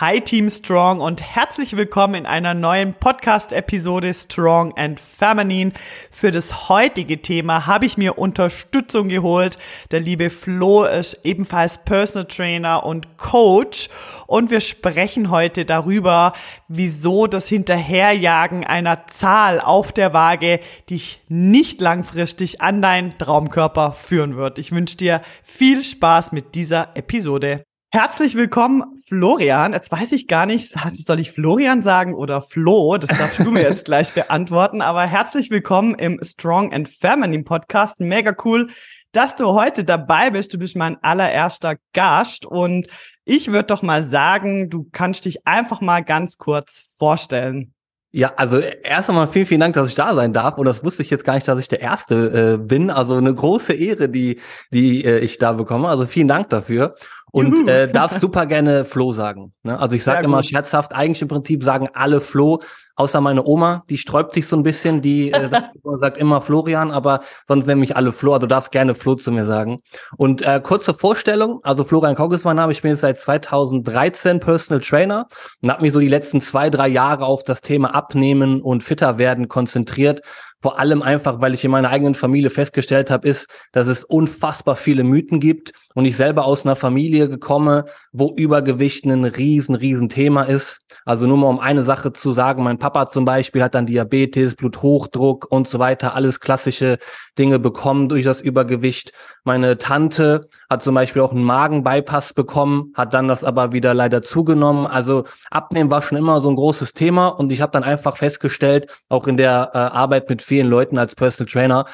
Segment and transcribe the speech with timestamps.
[0.00, 5.70] Hi Team Strong und herzlich willkommen in einer neuen Podcast-Episode Strong and Feminine.
[6.10, 9.56] Für das heutige Thema habe ich mir Unterstützung geholt.
[9.92, 13.88] Der liebe Flo ist ebenfalls Personal Trainer und Coach
[14.26, 16.32] und wir sprechen heute darüber,
[16.66, 20.58] wieso das Hinterherjagen einer Zahl auf der Waage
[20.90, 24.58] dich nicht langfristig an deinen Traumkörper führen wird.
[24.58, 27.62] Ich wünsche dir viel Spaß mit dieser Episode.
[27.94, 29.72] Herzlich willkommen, Florian.
[29.72, 30.74] Jetzt weiß ich gar nicht,
[31.06, 32.98] soll ich Florian sagen oder Flo?
[32.98, 34.80] Das darfst du mir jetzt gleich beantworten.
[34.80, 38.00] Aber herzlich willkommen im Strong and Feminine Podcast.
[38.00, 38.66] Mega cool,
[39.12, 40.52] dass du heute dabei bist.
[40.52, 42.88] Du bist mein allererster Gast und
[43.24, 47.73] ich würde doch mal sagen, du kannst dich einfach mal ganz kurz vorstellen.
[48.16, 50.56] Ja, also erst einmal vielen, vielen Dank, dass ich da sein darf.
[50.56, 52.88] Und das wusste ich jetzt gar nicht, dass ich der Erste äh, bin.
[52.88, 54.40] Also eine große Ehre, die,
[54.72, 55.88] die äh, ich da bekomme.
[55.88, 56.94] Also vielen Dank dafür.
[57.32, 59.52] Und äh, darf super gerne Flo sagen.
[59.64, 59.76] Ne?
[59.76, 60.46] Also ich sage immer gut.
[60.46, 62.62] scherzhaft, eigentlich im Prinzip sagen alle Flo,
[62.96, 66.90] außer meine Oma, die sträubt sich so ein bisschen, die äh, sagt, sagt, immer Florian,
[66.90, 69.80] aber sonst nenne ich alle Flo, also du darfst gerne Flo zu mir sagen.
[70.16, 74.40] Und äh, kurze Vorstellung, also Florian Kaug ist mein Name, ich bin jetzt seit 2013
[74.40, 75.26] Personal Trainer
[75.60, 79.18] und habe mich so die letzten zwei, drei Jahre auf das Thema Abnehmen und fitter
[79.18, 80.22] werden konzentriert
[80.64, 84.76] vor allem einfach, weil ich in meiner eigenen Familie festgestellt habe, ist, dass es unfassbar
[84.76, 90.08] viele Mythen gibt und ich selber aus einer Familie gekomme, wo Übergewicht ein riesen, riesen
[90.08, 90.80] Thema ist.
[91.04, 94.54] Also nur mal um eine Sache zu sagen, mein Papa zum Beispiel hat dann Diabetes,
[94.54, 96.96] Bluthochdruck und so weiter, alles klassische
[97.38, 99.12] Dinge bekommen durch das Übergewicht.
[99.44, 104.22] Meine Tante hat zum Beispiel auch einen Magenbypass bekommen, hat dann das aber wieder leider
[104.22, 104.86] zugenommen.
[104.86, 108.90] Also Abnehmen war schon immer so ein großes Thema und ich habe dann einfach festgestellt,
[109.10, 111.86] auch in der äh, Arbeit mit Leuten als Personal Trainer,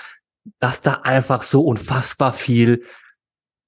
[0.58, 2.82] dass da einfach so unfassbar viel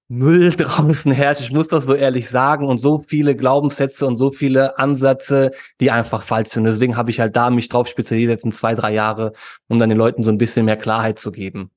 [0.09, 1.41] Müll draußen herrscht.
[1.41, 5.91] Ich muss das so ehrlich sagen und so viele Glaubenssätze und so viele Ansätze, die
[5.91, 6.65] einfach falsch sind.
[6.65, 9.33] Deswegen habe ich halt da mich drauf spezialisiert in zwei, drei Jahre,
[9.69, 11.71] um dann den Leuten so ein bisschen mehr Klarheit zu geben.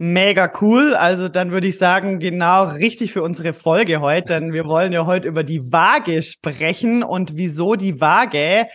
[0.00, 0.94] Mega cool.
[0.94, 5.06] Also dann würde ich sagen, genau richtig für unsere Folge heute, denn wir wollen ja
[5.06, 8.68] heute über die Waage sprechen und wieso die Waage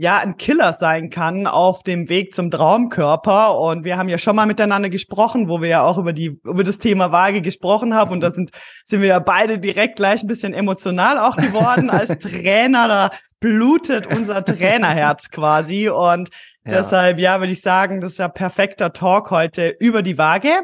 [0.00, 3.58] ja ein Killer sein kann auf dem Weg zum Traumkörper.
[3.58, 6.64] Und wir haben ja schon mal miteinander gesprochen, wo wir ja auch über die über
[6.64, 8.12] das Thema Waage gesprochen haben.
[8.12, 8.50] Und da sind
[8.82, 12.88] sind wir ja beide direkt gleich ein bisschen emotional auch geworden als Trainer.
[12.88, 15.90] Da blutet unser Trainerherz quasi.
[15.90, 16.30] Und
[16.64, 16.78] ja.
[16.78, 20.62] deshalb ja würde ich sagen, das ist ja perfekter Talk heute über die Waage.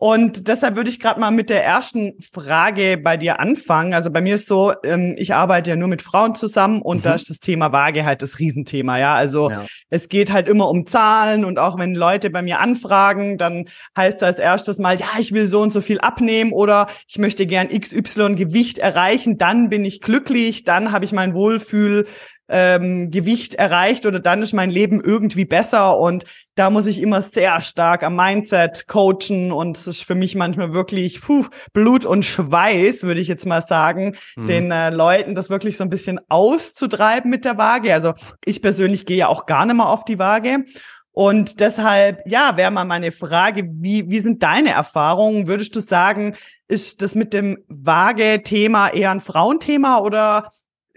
[0.00, 3.94] Und deshalb würde ich gerade mal mit der ersten Frage bei dir anfangen.
[3.94, 7.02] Also bei mir ist so, ähm, ich arbeite ja nur mit Frauen zusammen und mhm.
[7.02, 9.16] da ist das Thema Waage halt das Riesenthema, ja.
[9.16, 9.64] Also ja.
[9.90, 13.66] es geht halt immer um Zahlen und auch wenn Leute bei mir anfragen, dann
[13.96, 17.44] heißt das erstes Mal, ja, ich will so und so viel abnehmen oder ich möchte
[17.44, 22.06] gern XY Gewicht erreichen, dann bin ich glücklich, dann habe ich mein Wohlfühl
[22.48, 27.22] ähm, Gewicht erreicht oder dann ist mein Leben irgendwie besser und da muss ich immer
[27.22, 32.24] sehr stark am Mindset coachen und es ist für mich manchmal wirklich puh, Blut und
[32.24, 34.46] Schweiß, würde ich jetzt mal sagen, mhm.
[34.46, 37.92] den äh, Leuten das wirklich so ein bisschen auszutreiben mit der Waage.
[37.92, 38.14] Also
[38.44, 40.64] ich persönlich gehe ja auch gar nicht mehr auf die Waage.
[41.12, 45.48] Und deshalb, ja, wäre mal meine Frage, wie, wie sind deine Erfahrungen?
[45.48, 46.36] Würdest du sagen,
[46.68, 50.48] ist das mit dem Waage-Thema eher ein Frauenthema oder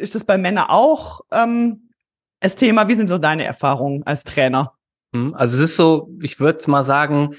[0.02, 1.90] ist das bei Männern auch ähm,
[2.40, 2.88] das Thema?
[2.88, 4.74] Wie sind so deine Erfahrungen als Trainer?
[5.14, 7.36] Hm, also es ist so, ich würde mal sagen,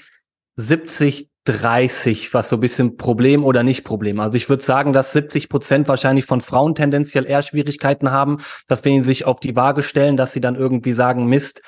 [0.56, 4.20] 70, 30, was so ein bisschen Problem oder nicht Problem.
[4.20, 8.84] Also ich würde sagen, dass 70 Prozent wahrscheinlich von Frauen tendenziell eher Schwierigkeiten haben, dass
[8.84, 11.62] wenn sie sich auf die Waage stellen, dass sie dann irgendwie sagen, Mist,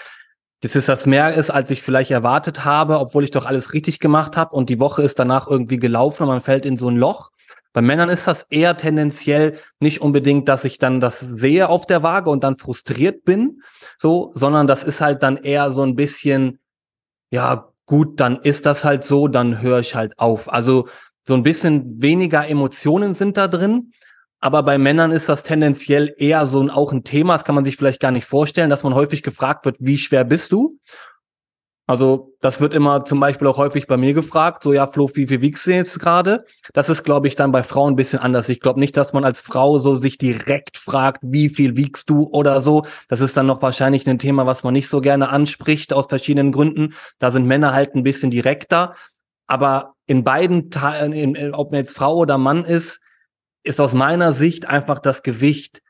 [0.60, 3.98] das ist das mehr ist, als ich vielleicht erwartet habe, obwohl ich doch alles richtig
[3.98, 6.96] gemacht habe und die Woche ist danach irgendwie gelaufen und man fällt in so ein
[6.96, 7.30] Loch.
[7.74, 12.04] Bei Männern ist das eher tendenziell nicht unbedingt, dass ich dann das sehe auf der
[12.04, 13.62] Waage und dann frustriert bin,
[13.98, 16.60] so, sondern das ist halt dann eher so ein bisschen,
[17.30, 20.50] ja, gut, dann ist das halt so, dann höre ich halt auf.
[20.50, 20.86] Also
[21.22, 23.92] so ein bisschen weniger Emotionen sind da drin.
[24.38, 27.64] Aber bei Männern ist das tendenziell eher so ein, auch ein Thema, das kann man
[27.64, 30.78] sich vielleicht gar nicht vorstellen, dass man häufig gefragt wird, wie schwer bist du?
[31.86, 35.26] Also das wird immer zum Beispiel auch häufig bei mir gefragt, so ja, Flo, wie
[35.26, 36.46] viel wiegst du jetzt gerade?
[36.72, 38.48] Das ist, glaube ich, dann bei Frauen ein bisschen anders.
[38.48, 42.22] Ich glaube nicht, dass man als Frau so sich direkt fragt, wie viel wiegst du
[42.22, 42.84] oder so.
[43.08, 46.52] Das ist dann noch wahrscheinlich ein Thema, was man nicht so gerne anspricht aus verschiedenen
[46.52, 46.94] Gründen.
[47.18, 48.94] Da sind Männer halt ein bisschen direkter.
[49.46, 53.00] Aber in beiden Teilen, ob man jetzt Frau oder Mann ist,
[53.62, 55.82] ist aus meiner Sicht einfach das Gewicht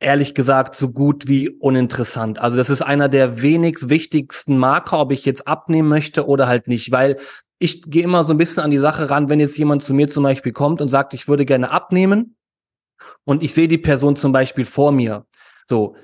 [0.00, 2.38] ehrlich gesagt so gut wie uninteressant.
[2.38, 6.68] Also das ist einer der wenigst wichtigsten Marker, ob ich jetzt abnehmen möchte oder halt
[6.68, 7.16] nicht, weil
[7.58, 10.08] ich gehe immer so ein bisschen an die Sache ran, wenn jetzt jemand zu mir
[10.08, 12.36] zum Beispiel kommt und sagt, ich würde gerne abnehmen,
[13.24, 15.26] und ich sehe die Person zum Beispiel vor mir.
[15.66, 15.96] So,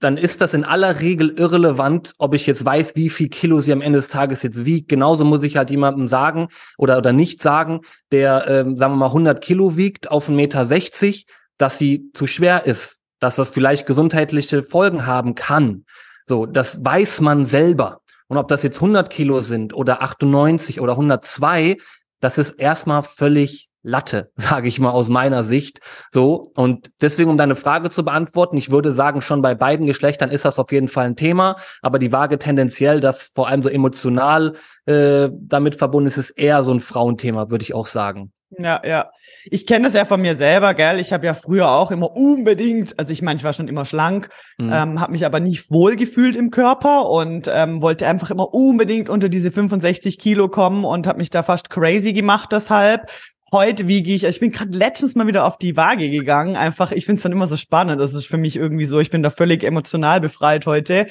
[0.00, 3.72] dann ist das in aller Regel irrelevant, ob ich jetzt weiß, wie viel Kilo sie
[3.72, 4.88] am Ende des Tages jetzt wiegt.
[4.88, 7.80] Genauso muss ich halt jemandem sagen oder, oder nicht sagen,
[8.12, 12.66] der, ähm, sagen wir mal, 100 Kilo wiegt auf 1,60 Meter, dass sie zu schwer
[12.66, 15.86] ist, dass das vielleicht gesundheitliche Folgen haben kann.
[16.26, 18.00] So, das weiß man selber.
[18.28, 21.78] Und ob das jetzt 100 Kilo sind oder 98 oder 102,
[22.20, 25.80] das ist erstmal völlig Latte, sage ich mal aus meiner Sicht.
[26.12, 30.28] So und deswegen, um deine Frage zu beantworten, ich würde sagen, schon bei beiden Geschlechtern
[30.28, 33.70] ist das auf jeden Fall ein Thema, aber die Waage tendenziell, das vor allem so
[33.70, 38.33] emotional äh, damit verbunden ist, ist eher so ein Frauenthema, würde ich auch sagen.
[38.58, 39.10] Ja, ja.
[39.50, 41.00] Ich kenne das ja von mir selber, gell?
[41.00, 44.28] Ich habe ja früher auch immer unbedingt, also ich meine, ich war schon immer schlank,
[44.58, 44.72] mhm.
[44.72, 49.28] ähm, habe mich aber nicht wohlgefühlt im Körper und ähm, wollte einfach immer unbedingt unter
[49.28, 53.10] diese 65 Kilo kommen und habe mich da fast crazy gemacht deshalb
[53.54, 56.56] heute wiege ich, ich bin gerade letztens mal wieder auf die Waage gegangen.
[56.56, 58.00] Einfach, ich finde es dann immer so spannend.
[58.00, 61.06] Das ist für mich irgendwie so, ich bin da völlig emotional befreit heute.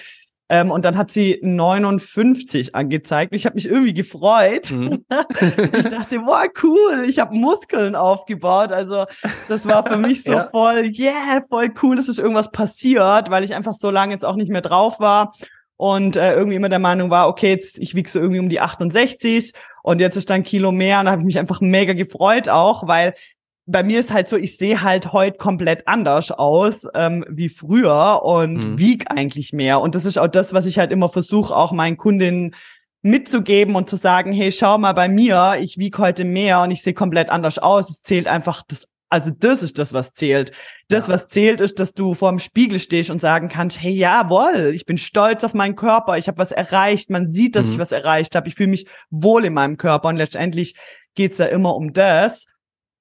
[0.50, 3.34] Ähm, und dann hat sie 59 angezeigt.
[3.34, 4.72] Ich habe mich irgendwie gefreut.
[4.72, 5.06] Mhm.
[5.10, 8.72] ich dachte, boah, cool, ich habe Muskeln aufgebaut.
[8.72, 9.06] Also
[9.48, 10.48] das war für mich so ja.
[10.50, 14.36] voll, yeah, voll cool, dass ist irgendwas passiert, weil ich einfach so lange jetzt auch
[14.36, 15.34] nicht mehr drauf war
[15.78, 18.60] und äh, irgendwie immer der Meinung war, okay, jetzt ich wiege so irgendwie um die
[18.60, 22.48] 68 und jetzt ist dann Kilo mehr und da habe ich mich einfach mega gefreut
[22.48, 23.16] auch, weil
[23.65, 28.21] bei mir ist halt so, ich sehe halt heute komplett anders aus ähm, wie früher
[28.24, 28.80] und mhm.
[28.80, 29.80] wieg eigentlich mehr.
[29.80, 32.56] Und das ist auch das, was ich halt immer versuche, auch meinen Kundinnen
[33.01, 36.81] mitzugeben und zu sagen, hey, schau mal bei mir, ich wieg heute mehr und ich
[36.81, 37.89] sehe komplett anders aus.
[37.89, 40.51] Es zählt einfach das also das ist das, was zählt.
[40.88, 41.13] Das, ja.
[41.13, 44.88] was zählt, ist, dass du vor dem Spiegel stehst und sagen kannst, hey, jawohl, ich
[44.88, 47.74] bin stolz auf meinen Körper, ich habe was erreicht, man sieht, dass mhm.
[47.74, 50.75] ich was erreicht habe, ich fühle mich wohl in meinem Körper und letztendlich
[51.13, 52.48] geht's ja immer um das.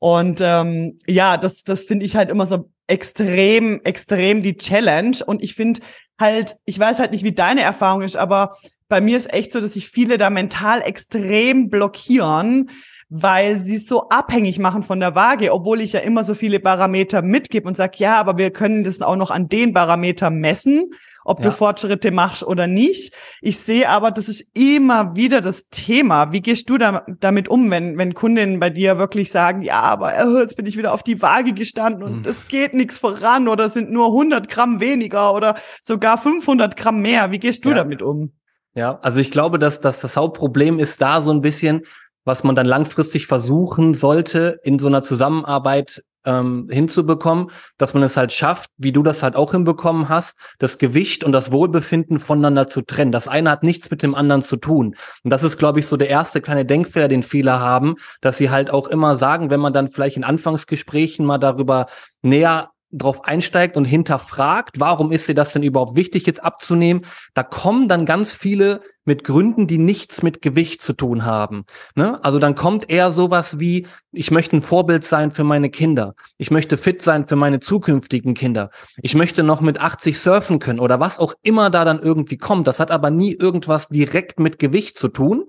[0.03, 5.17] Und ähm, ja, das, das finde ich halt immer so extrem, extrem die Challenge.
[5.25, 5.79] Und ich finde
[6.19, 8.57] halt, ich weiß halt nicht, wie deine Erfahrung ist, aber
[8.89, 12.71] bei mir ist echt so, dass sich viele da mental extrem blockieren,
[13.14, 16.61] weil sie es so abhängig machen von der Waage, obwohl ich ja immer so viele
[16.61, 20.93] Parameter mitgebe und sage, ja, aber wir können das auch noch an den Parametern messen,
[21.23, 21.50] ob ja.
[21.50, 23.12] du Fortschritte machst oder nicht.
[23.43, 26.32] Ich sehe aber, das ist immer wieder das Thema.
[26.32, 30.15] Wie gehst du da, damit um, wenn, wenn Kundinnen bei dir wirklich sagen, ja, aber
[30.15, 32.31] äh, jetzt bin ich wieder auf die Waage gestanden und mhm.
[32.31, 37.03] es geht nichts voran oder es sind nur 100 Gramm weniger oder sogar 500 Gramm
[37.03, 37.31] mehr.
[37.31, 37.75] Wie gehst du ja.
[37.75, 38.32] damit um?
[38.75, 41.82] Ja, also ich glaube, dass, dass das Hauptproblem ist da so ein bisschen,
[42.25, 48.17] was man dann langfristig versuchen sollte, in so einer Zusammenarbeit ähm, hinzubekommen, dass man es
[48.17, 52.69] halt schafft, wie du das halt auch hinbekommen hast, das Gewicht und das Wohlbefinden voneinander
[52.69, 53.13] zu trennen.
[53.13, 54.97] Das eine hat nichts mit dem anderen zu tun.
[55.25, 58.51] Und das ist, glaube ich, so der erste kleine Denkfehler, den viele haben, dass sie
[58.51, 61.87] halt auch immer sagen, wenn man dann vielleicht in Anfangsgesprächen mal darüber
[62.23, 67.43] näher drauf einsteigt und hinterfragt, warum ist dir das denn überhaupt wichtig, jetzt abzunehmen, da
[67.43, 71.65] kommen dann ganz viele mit Gründen, die nichts mit Gewicht zu tun haben.
[71.97, 72.23] Ne?
[72.23, 76.15] Also dann kommt eher sowas wie, ich möchte ein Vorbild sein für meine Kinder.
[76.39, 78.71] Ich möchte fit sein für meine zukünftigen Kinder.
[79.00, 82.69] Ich möchte noch mit 80 surfen können oder was auch immer da dann irgendwie kommt.
[82.69, 85.47] Das hat aber nie irgendwas direkt mit Gewicht zu tun.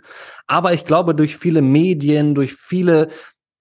[0.47, 3.09] Aber ich glaube, durch viele Medien, durch viele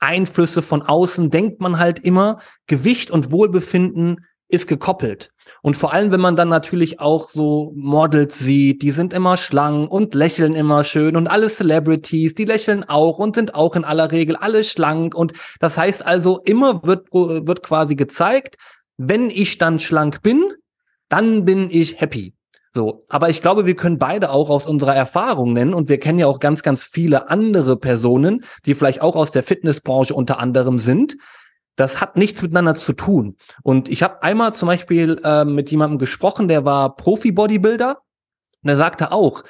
[0.03, 5.31] Einflüsse von außen denkt man halt immer, Gewicht und Wohlbefinden ist gekoppelt.
[5.63, 9.91] Und vor allem, wenn man dann natürlich auch so Models sieht, die sind immer schlank
[9.91, 14.13] und lächeln immer schön und alle Celebrities, die lächeln auch und sind auch in aller
[14.13, 15.15] Regel alle schlank.
[15.15, 18.57] Und das heißt also, immer wird, wird quasi gezeigt,
[18.99, 20.45] wenn ich dann schlank bin,
[21.09, 22.35] dann bin ich happy.
[22.75, 26.19] So, aber ich glaube, wir können beide auch aus unserer Erfahrung nennen und wir kennen
[26.19, 30.79] ja auch ganz, ganz viele andere Personen, die vielleicht auch aus der Fitnessbranche unter anderem
[30.79, 31.17] sind.
[31.77, 33.37] Das hat nichts miteinander zu tun.
[33.63, 37.99] Und ich habe einmal zum Beispiel äh, mit jemandem gesprochen, der war Profi-Bodybuilder
[38.63, 39.45] und er sagte auch,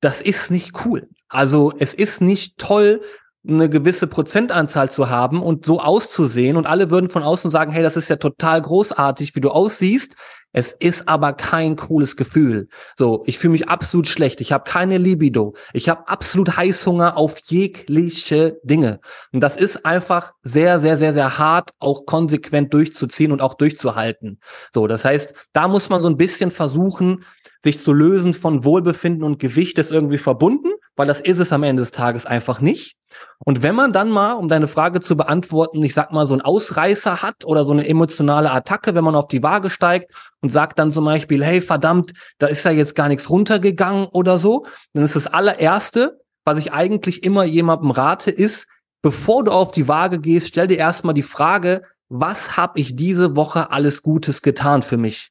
[0.00, 1.08] das ist nicht cool.
[1.28, 3.00] Also es ist nicht toll,
[3.46, 7.82] eine gewisse Prozentanzahl zu haben und so auszusehen und alle würden von außen sagen, hey,
[7.82, 10.14] das ist ja total großartig, wie du aussiehst.
[10.52, 12.68] Es ist aber kein cooles Gefühl.
[12.96, 14.40] So, ich fühle mich absolut schlecht.
[14.40, 15.54] Ich habe keine Libido.
[15.72, 19.00] Ich habe absolut Heißhunger auf jegliche Dinge.
[19.32, 24.40] Und das ist einfach sehr, sehr, sehr, sehr hart, auch konsequent durchzuziehen und auch durchzuhalten.
[24.74, 27.24] So, das heißt, da muss man so ein bisschen versuchen,
[27.62, 31.62] sich zu lösen von Wohlbefinden und Gewicht ist irgendwie verbunden, weil das ist es am
[31.62, 32.96] Ende des Tages einfach nicht.
[33.38, 36.42] Und wenn man dann mal, um deine Frage zu beantworten, ich sag mal, so einen
[36.42, 40.78] Ausreißer hat oder so eine emotionale Attacke, wenn man auf die Waage steigt und sagt
[40.78, 45.04] dann zum Beispiel, hey, verdammt, da ist ja jetzt gar nichts runtergegangen oder so, dann
[45.04, 48.66] ist das allererste, was ich eigentlich immer jemandem rate, ist,
[49.02, 53.36] bevor du auf die Waage gehst, stell dir erstmal die Frage, was habe ich diese
[53.36, 55.30] Woche alles Gutes getan für mich?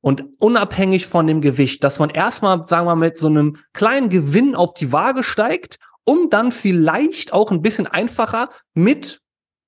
[0.00, 4.10] Und unabhängig von dem Gewicht, dass man erstmal, sagen wir mal, mit so einem kleinen
[4.10, 9.20] Gewinn auf die Waage steigt, um dann vielleicht auch ein bisschen einfacher mit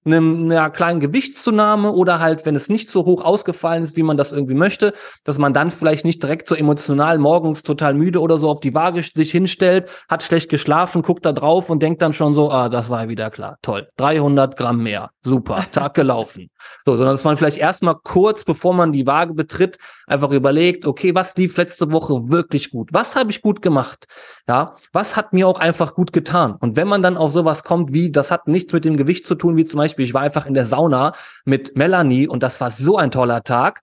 [0.06, 4.16] einem, einer kleinen Gewichtszunahme oder halt, wenn es nicht so hoch ausgefallen ist, wie man
[4.16, 4.94] das irgendwie möchte,
[5.24, 8.74] dass man dann vielleicht nicht direkt so emotional morgens total müde oder so auf die
[8.74, 12.68] Waage sich hinstellt, hat schlecht geschlafen, guckt da drauf und denkt dann schon so, ah,
[12.68, 16.48] das war wieder klar, toll, 300 Gramm mehr, super, Tag gelaufen.
[16.84, 21.14] So, sondern dass man vielleicht erstmal kurz, bevor man die Waage betritt, einfach überlegt, okay,
[21.14, 22.90] was lief letzte Woche wirklich gut?
[22.92, 24.06] Was habe ich gut gemacht?
[24.48, 26.56] Ja, was hat mir auch einfach gut getan?
[26.60, 29.34] Und wenn man dann auf sowas kommt, wie, das hat nichts mit dem Gewicht zu
[29.34, 31.12] tun, wie zum Beispiel, ich war einfach in der Sauna
[31.44, 33.82] mit Melanie und das war so ein toller Tag.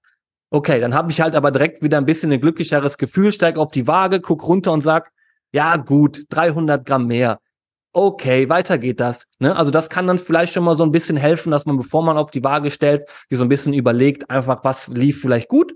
[0.50, 3.72] Okay, dann habe ich halt aber direkt wieder ein bisschen ein glücklicheres Gefühl, steig auf
[3.72, 5.12] die Waage, guck runter und sag,
[5.52, 7.40] ja gut, 300 Gramm mehr
[7.94, 9.26] okay, weiter geht das.
[9.40, 9.56] Ne?
[9.56, 12.18] Also das kann dann vielleicht schon mal so ein bisschen helfen, dass man, bevor man
[12.18, 15.76] auf die Waage stellt, die so ein bisschen überlegt, einfach, was lief vielleicht gut.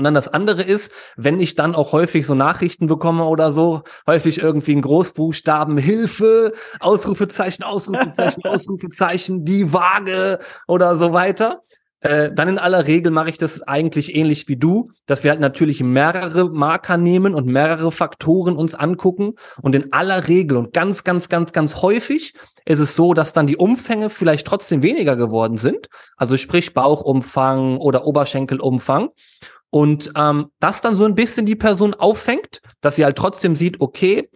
[0.00, 3.82] Und dann das andere ist, wenn ich dann auch häufig so Nachrichten bekomme oder so,
[4.06, 11.60] häufig irgendwie in Großbuchstaben Hilfe, Ausrufezeichen, Ausrufezeichen, Ausrufezeichen, die Waage oder so weiter,
[12.00, 15.40] äh, dann in aller Regel mache ich das eigentlich ähnlich wie du, dass wir halt
[15.40, 19.34] natürlich mehrere Marker nehmen und mehrere Faktoren uns angucken.
[19.60, 22.32] Und in aller Regel und ganz, ganz, ganz, ganz häufig
[22.64, 25.88] ist es so, dass dann die Umfänge vielleicht trotzdem weniger geworden sind.
[26.16, 29.10] Also sprich Bauchumfang oder Oberschenkelumfang.
[29.70, 33.80] Und ähm, das dann so ein bisschen die Person auffängt, dass sie halt trotzdem sieht,
[33.80, 34.28] okay,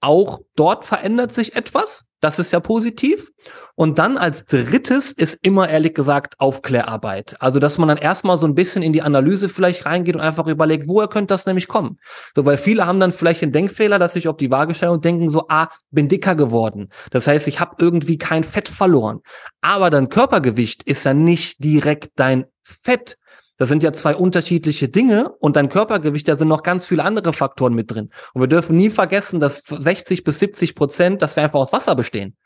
[0.00, 2.04] auch dort verändert sich etwas.
[2.20, 3.32] Das ist ja positiv.
[3.74, 7.36] Und dann als drittes ist immer ehrlich gesagt Aufklärarbeit.
[7.40, 10.46] Also, dass man dann erstmal so ein bisschen in die Analyse vielleicht reingeht und einfach
[10.46, 11.98] überlegt, woher könnte das nämlich kommen?
[12.34, 15.04] So, weil viele haben dann vielleicht den Denkfehler, dass sich auf die Waage stellen und
[15.04, 16.88] denken so, ah, bin dicker geworden.
[17.10, 19.20] Das heißt, ich habe irgendwie kein Fett verloren.
[19.60, 23.18] Aber dein Körpergewicht ist ja nicht direkt dein Fett,
[23.56, 27.32] das sind ja zwei unterschiedliche Dinge und dein Körpergewicht, da sind noch ganz viele andere
[27.32, 28.10] Faktoren mit drin.
[28.32, 31.94] Und wir dürfen nie vergessen, dass 60 bis 70 Prozent, dass wir einfach aus Wasser
[31.94, 32.36] bestehen.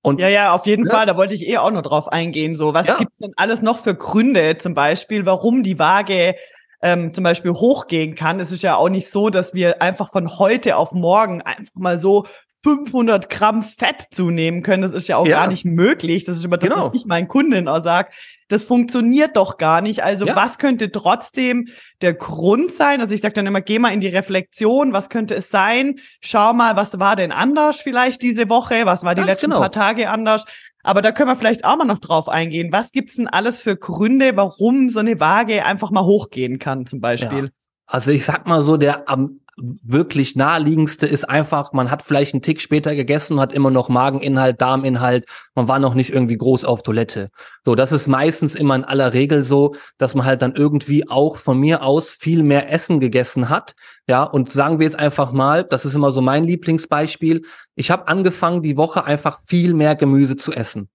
[0.00, 0.92] Und ja, ja, auf jeden ja.
[0.92, 1.06] Fall.
[1.06, 2.56] Da wollte ich eh auch noch drauf eingehen.
[2.56, 2.96] So, was ja.
[2.96, 6.34] gibt's denn alles noch für Gründe, zum Beispiel, warum die Waage
[6.82, 8.40] ähm, zum Beispiel hochgehen kann?
[8.40, 11.98] Es ist ja auch nicht so, dass wir einfach von heute auf morgen einfach mal
[11.98, 12.24] so
[12.64, 14.82] 500 Gramm Fett zunehmen können.
[14.82, 15.40] Das ist ja auch ja.
[15.40, 16.24] gar nicht möglich.
[16.24, 16.88] Das ist immer das, genau.
[16.88, 18.08] was ich meinen Kunden auch sage.
[18.48, 20.02] Das funktioniert doch gar nicht.
[20.02, 20.34] Also ja.
[20.34, 21.68] was könnte trotzdem
[22.00, 23.00] der Grund sein?
[23.00, 24.92] Also ich sage dann immer, geh mal in die Reflexion.
[24.92, 25.96] Was könnte es sein?
[26.20, 28.86] Schau mal, was war denn anders vielleicht diese Woche?
[28.86, 29.60] Was war die Ganz letzten genau.
[29.60, 30.44] paar Tage anders?
[30.82, 32.72] Aber da können wir vielleicht auch mal noch drauf eingehen.
[32.72, 37.00] Was gibt's denn alles für Gründe, warum so eine Waage einfach mal hochgehen kann, zum
[37.00, 37.44] Beispiel?
[37.44, 37.50] Ja.
[37.86, 42.42] Also ich sag mal so, der am wirklich naheliegendste ist einfach, man hat vielleicht einen
[42.42, 46.82] Tick später gegessen, hat immer noch Mageninhalt, Darminhalt, man war noch nicht irgendwie groß auf
[46.82, 47.30] Toilette.
[47.64, 51.36] So, das ist meistens immer in aller Regel so, dass man halt dann irgendwie auch
[51.36, 53.74] von mir aus viel mehr Essen gegessen hat.
[54.08, 57.42] Ja, und sagen wir jetzt einfach mal, das ist immer so mein Lieblingsbeispiel,
[57.74, 60.88] ich habe angefangen, die Woche einfach viel mehr Gemüse zu essen.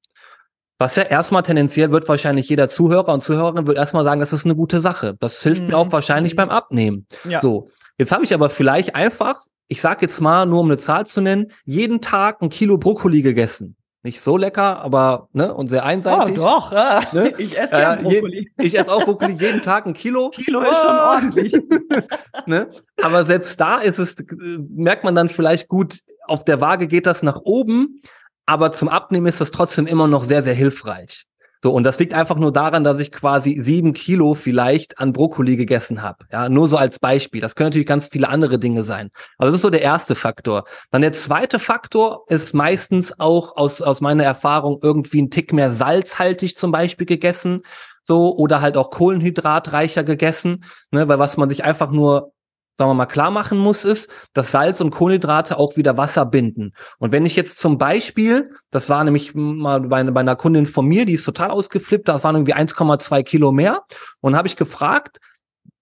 [0.81, 4.45] Was ja erstmal tendenziell wird wahrscheinlich jeder Zuhörer und Zuhörerin wird erstmal sagen, das ist
[4.45, 5.17] eine gute Sache.
[5.19, 5.67] Das hilft mhm.
[5.67, 7.05] mir auch wahrscheinlich beim Abnehmen.
[7.25, 7.41] Ja.
[7.41, 7.69] So.
[7.99, 11.19] Jetzt habe ich aber vielleicht einfach, ich sag jetzt mal, nur um eine Zahl zu
[11.19, 13.75] nennen, jeden Tag ein Kilo Brokkoli gegessen.
[14.03, 16.39] Nicht so lecker, aber ne und sehr einseitig.
[16.39, 17.03] Oh, doch, ja.
[17.11, 17.33] ne?
[17.37, 18.49] ich esse äh, Brokkoli.
[18.57, 20.29] Je, ich esse auch Brokkoli jeden Tag ein Kilo.
[20.29, 21.53] Kilo ist schon ordentlich.
[22.45, 22.69] ne?
[23.03, 24.15] Aber selbst da ist es,
[24.69, 27.99] merkt man dann vielleicht gut, auf der Waage geht das nach oben,
[28.45, 31.25] aber zum Abnehmen ist das trotzdem immer noch sehr, sehr hilfreich.
[31.61, 35.57] So, und das liegt einfach nur daran, dass ich quasi sieben Kilo vielleicht an Brokkoli
[35.57, 36.25] gegessen habe.
[36.31, 37.41] Ja, nur so als Beispiel.
[37.41, 39.09] Das können natürlich ganz viele andere Dinge sein.
[39.37, 40.63] Aber das ist so der erste Faktor.
[40.89, 45.71] Dann der zweite Faktor ist meistens auch aus, aus meiner Erfahrung irgendwie ein Tick mehr
[45.71, 47.63] salzhaltig zum Beispiel gegessen.
[48.03, 52.31] So, oder halt auch kohlenhydratreicher gegessen, ne, weil was man sich einfach nur
[52.79, 56.71] sagen wir mal, klar machen muss, ist, dass Salz und Kohlenhydrate auch wieder Wasser binden.
[56.97, 60.85] Und wenn ich jetzt zum Beispiel, das war nämlich mal bei, bei einer Kundin von
[60.85, 63.83] mir, die ist total ausgeflippt, das waren irgendwie 1,2 Kilo mehr.
[64.21, 65.17] Und habe ich gefragt,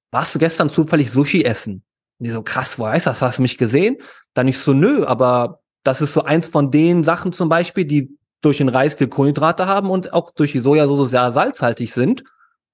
[0.09, 1.83] warst du gestern zufällig Sushi essen?
[2.17, 3.21] Und die so, krass, wo heißt das?
[3.21, 3.97] Hast du mich gesehen?
[4.33, 8.17] Dann ich so, nö, aber das ist so eins von den Sachen zum Beispiel, die
[8.41, 12.23] durch den Reis viel Kohlenhydrate haben und auch durch die Sojasauce sehr salzhaltig sind.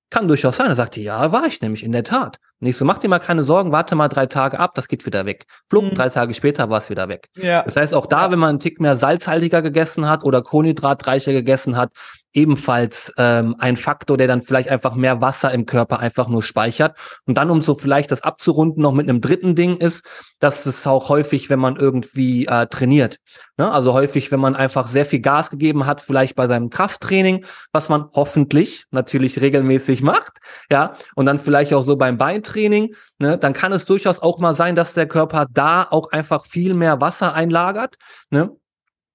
[0.09, 0.67] Kann durchaus sein.
[0.67, 2.39] Er sagte, ja, war ich nämlich, in der Tat.
[2.63, 5.05] Und ich so, mach dir mal keine Sorgen, warte mal drei Tage ab, das geht
[5.05, 5.47] wieder weg.
[5.69, 5.95] Flug, mhm.
[5.95, 7.27] drei Tage später war es wieder weg.
[7.35, 7.61] Ja.
[7.63, 11.75] Das heißt, auch da, wenn man einen Tick mehr salzhaltiger gegessen hat oder kohlenhydratreicher gegessen
[11.75, 11.91] hat,
[12.33, 16.97] ebenfalls ähm, ein Faktor, der dann vielleicht einfach mehr Wasser im Körper einfach nur speichert.
[17.25, 20.03] Und dann, um so vielleicht das abzurunden, noch mit einem dritten Ding ist,
[20.39, 23.17] dass es auch häufig, wenn man irgendwie äh, trainiert.
[23.57, 23.71] Ne?
[23.71, 27.89] Also häufig, wenn man einfach sehr viel Gas gegeben hat, vielleicht bei seinem Krafttraining, was
[27.89, 30.39] man hoffentlich natürlich regelmäßig macht,
[30.71, 34.55] ja, und dann vielleicht auch so beim Beintraining, ne, dann kann es durchaus auch mal
[34.55, 37.95] sein, dass der Körper da auch einfach viel mehr Wasser einlagert,
[38.29, 38.55] ne?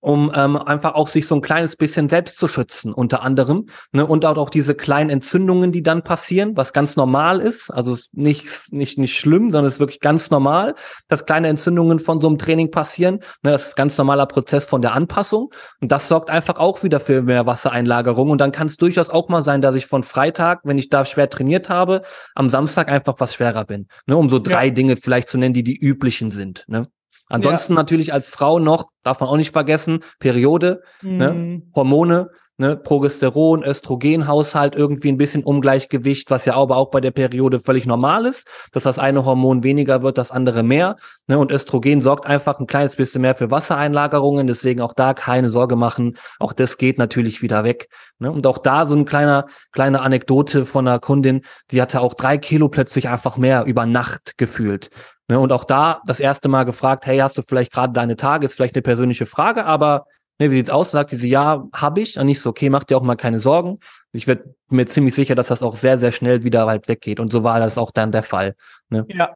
[0.00, 3.66] Um ähm, einfach auch sich so ein kleines bisschen selbst zu schützen, unter anderem.
[3.92, 4.06] Ne?
[4.06, 7.70] Und auch, auch diese kleinen Entzündungen, die dann passieren, was ganz normal ist.
[7.70, 10.74] Also nicht, nicht, nicht schlimm, sondern es ist wirklich ganz normal,
[11.08, 13.16] dass kleine Entzündungen von so einem Training passieren.
[13.42, 13.50] Ne?
[13.50, 15.52] Das ist ganz normaler Prozess von der Anpassung.
[15.80, 18.30] Und das sorgt einfach auch wieder für mehr Wassereinlagerung.
[18.30, 21.04] Und dann kann es durchaus auch mal sein, dass ich von Freitag, wenn ich da
[21.04, 22.02] schwer trainiert habe,
[22.34, 23.88] am Samstag einfach was schwerer bin.
[24.06, 24.16] Ne?
[24.16, 24.72] Um so drei ja.
[24.72, 26.64] Dinge vielleicht zu nennen, die die üblichen sind.
[26.68, 26.86] Ne?
[27.28, 27.78] Ansonsten ja.
[27.78, 31.32] natürlich als Frau noch, darf man auch nicht vergessen, Periode, ne?
[31.32, 31.52] mhm.
[31.52, 31.62] ne?
[31.74, 32.76] Hormone, ne?
[32.76, 38.26] Progesteron, Östrogenhaushalt, irgendwie ein bisschen Ungleichgewicht, was ja aber auch bei der Periode völlig normal
[38.26, 40.96] ist, dass das eine Hormon weniger wird, das andere mehr.
[41.26, 41.38] Ne?
[41.38, 45.76] Und Östrogen sorgt einfach ein kleines bisschen mehr für Wassereinlagerungen, deswegen auch da keine Sorge
[45.76, 46.16] machen.
[46.38, 47.88] Auch das geht natürlich wieder weg.
[48.18, 48.30] Ne?
[48.30, 52.38] Und auch da so ein kleiner, kleine Anekdote von einer Kundin, die hatte auch drei
[52.38, 54.90] Kilo plötzlich einfach mehr über Nacht gefühlt.
[55.28, 58.46] Ne, und auch da das erste Mal gefragt, hey, hast du vielleicht gerade deine Tage?
[58.46, 60.06] Ist vielleicht eine persönliche Frage, aber
[60.38, 60.90] ne, wie sieht's aus?
[60.90, 62.18] Sagt sie, ja, habe ich.
[62.18, 63.78] Und nicht so, okay, mach dir auch mal keine Sorgen.
[64.12, 67.20] Ich werde mir ziemlich sicher, dass das auch sehr, sehr schnell wieder halt weggeht.
[67.20, 68.54] Und so war das auch dann der Fall.
[68.88, 69.04] Ne?
[69.08, 69.34] Ja,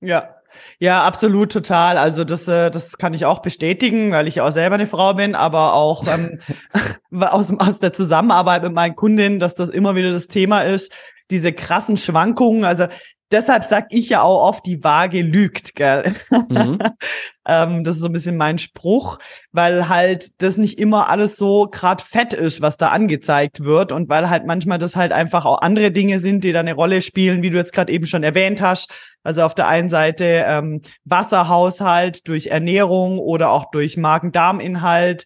[0.00, 0.30] ja.
[0.78, 1.98] Ja, absolut, total.
[1.98, 5.34] Also das, äh, das kann ich auch bestätigen, weil ich auch selber eine Frau bin,
[5.34, 6.38] aber auch ähm,
[7.20, 10.92] aus, aus der Zusammenarbeit mit meinen Kundinnen, dass das immer wieder das Thema ist,
[11.30, 12.64] diese krassen Schwankungen.
[12.64, 12.86] Also
[13.34, 16.14] deshalb sag ich ja auch oft, die Waage lügt, gell?
[16.30, 16.78] Mhm.
[17.48, 19.18] ähm, das ist so ein bisschen mein Spruch,
[19.52, 24.08] weil halt das nicht immer alles so grad fett ist, was da angezeigt wird und
[24.08, 27.42] weil halt manchmal das halt einfach auch andere Dinge sind, die da eine Rolle spielen,
[27.42, 28.90] wie du jetzt gerade eben schon erwähnt hast.
[29.24, 35.24] Also auf der einen Seite ähm, Wasserhaushalt durch Ernährung oder auch durch Magen-Darm-Inhalt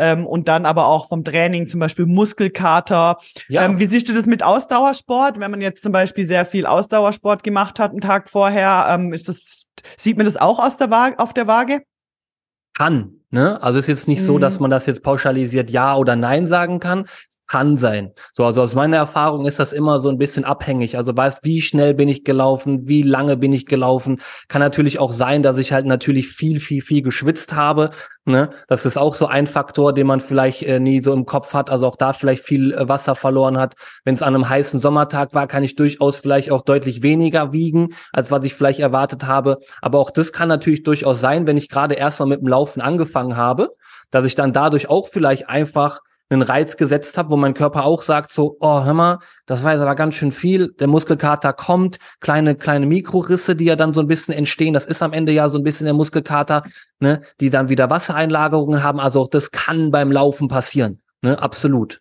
[0.00, 3.18] ähm, und dann aber auch vom Training, zum Beispiel Muskelkater.
[3.48, 3.64] Ja.
[3.64, 5.38] Ähm, wie siehst du das mit Ausdauersport?
[5.38, 9.28] Wenn man jetzt zum Beispiel sehr viel Ausdauersport gemacht hat, einen Tag vorher, ähm, ist
[9.28, 11.82] das, sieht man das auch aus der Waage, auf der Waage?
[12.74, 13.62] Kann, ne?
[13.62, 14.26] Also ist jetzt nicht mhm.
[14.26, 17.04] so, dass man das jetzt pauschalisiert Ja oder Nein sagen kann
[17.50, 18.12] kann sein.
[18.32, 20.96] So, also aus meiner Erfahrung ist das immer so ein bisschen abhängig.
[20.96, 24.20] Also weiß, wie schnell bin ich gelaufen, wie lange bin ich gelaufen.
[24.46, 27.90] Kann natürlich auch sein, dass ich halt natürlich viel, viel, viel geschwitzt habe.
[28.30, 28.50] Ne?
[28.68, 31.70] Das ist auch so ein Faktor, den man vielleicht äh, nie so im Kopf hat.
[31.70, 33.74] Also auch da vielleicht viel äh, Wasser verloren hat.
[34.04, 37.94] Wenn es an einem heißen Sommertag war, kann ich durchaus vielleicht auch deutlich weniger wiegen,
[38.12, 39.58] als was ich vielleicht erwartet habe.
[39.82, 42.80] Aber auch das kann natürlich durchaus sein, wenn ich gerade erst mal mit dem Laufen
[42.80, 43.70] angefangen habe,
[44.10, 48.02] dass ich dann dadurch auch vielleicht einfach einen Reiz gesetzt habe, wo mein Körper auch
[48.02, 51.98] sagt so, oh, hör mal, das war jetzt aber ganz schön viel, der Muskelkater kommt,
[52.20, 55.48] kleine, kleine Mikrorisse, die ja dann so ein bisschen entstehen, das ist am Ende ja
[55.48, 56.62] so ein bisschen der Muskelkater,
[57.00, 62.00] ne, die dann wieder Wassereinlagerungen haben, also das kann beim Laufen passieren, ne, absolut.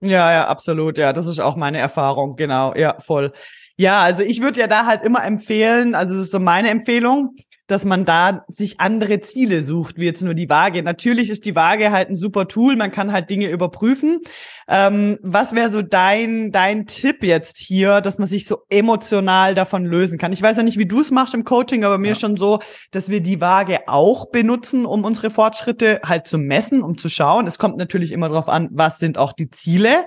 [0.00, 3.32] Ja, ja, absolut, ja, das ist auch meine Erfahrung, genau, ja, voll.
[3.76, 7.36] Ja, also ich würde ja da halt immer empfehlen, also es ist so meine Empfehlung,
[7.68, 10.82] dass man da sich andere Ziele sucht, wie jetzt nur die Waage.
[10.82, 14.20] Natürlich ist die Waage halt ein super Tool, man kann halt Dinge überprüfen.
[14.66, 19.84] Ähm, was wäre so dein, dein Tipp jetzt hier, dass man sich so emotional davon
[19.84, 20.32] lösen kann?
[20.32, 22.12] Ich weiß ja nicht, wie du es machst im Coaching, aber mir ja.
[22.12, 22.58] ist schon so,
[22.90, 27.46] dass wir die Waage auch benutzen, um unsere Fortschritte halt zu messen, um zu schauen.
[27.46, 30.06] Es kommt natürlich immer darauf an, was sind auch die Ziele.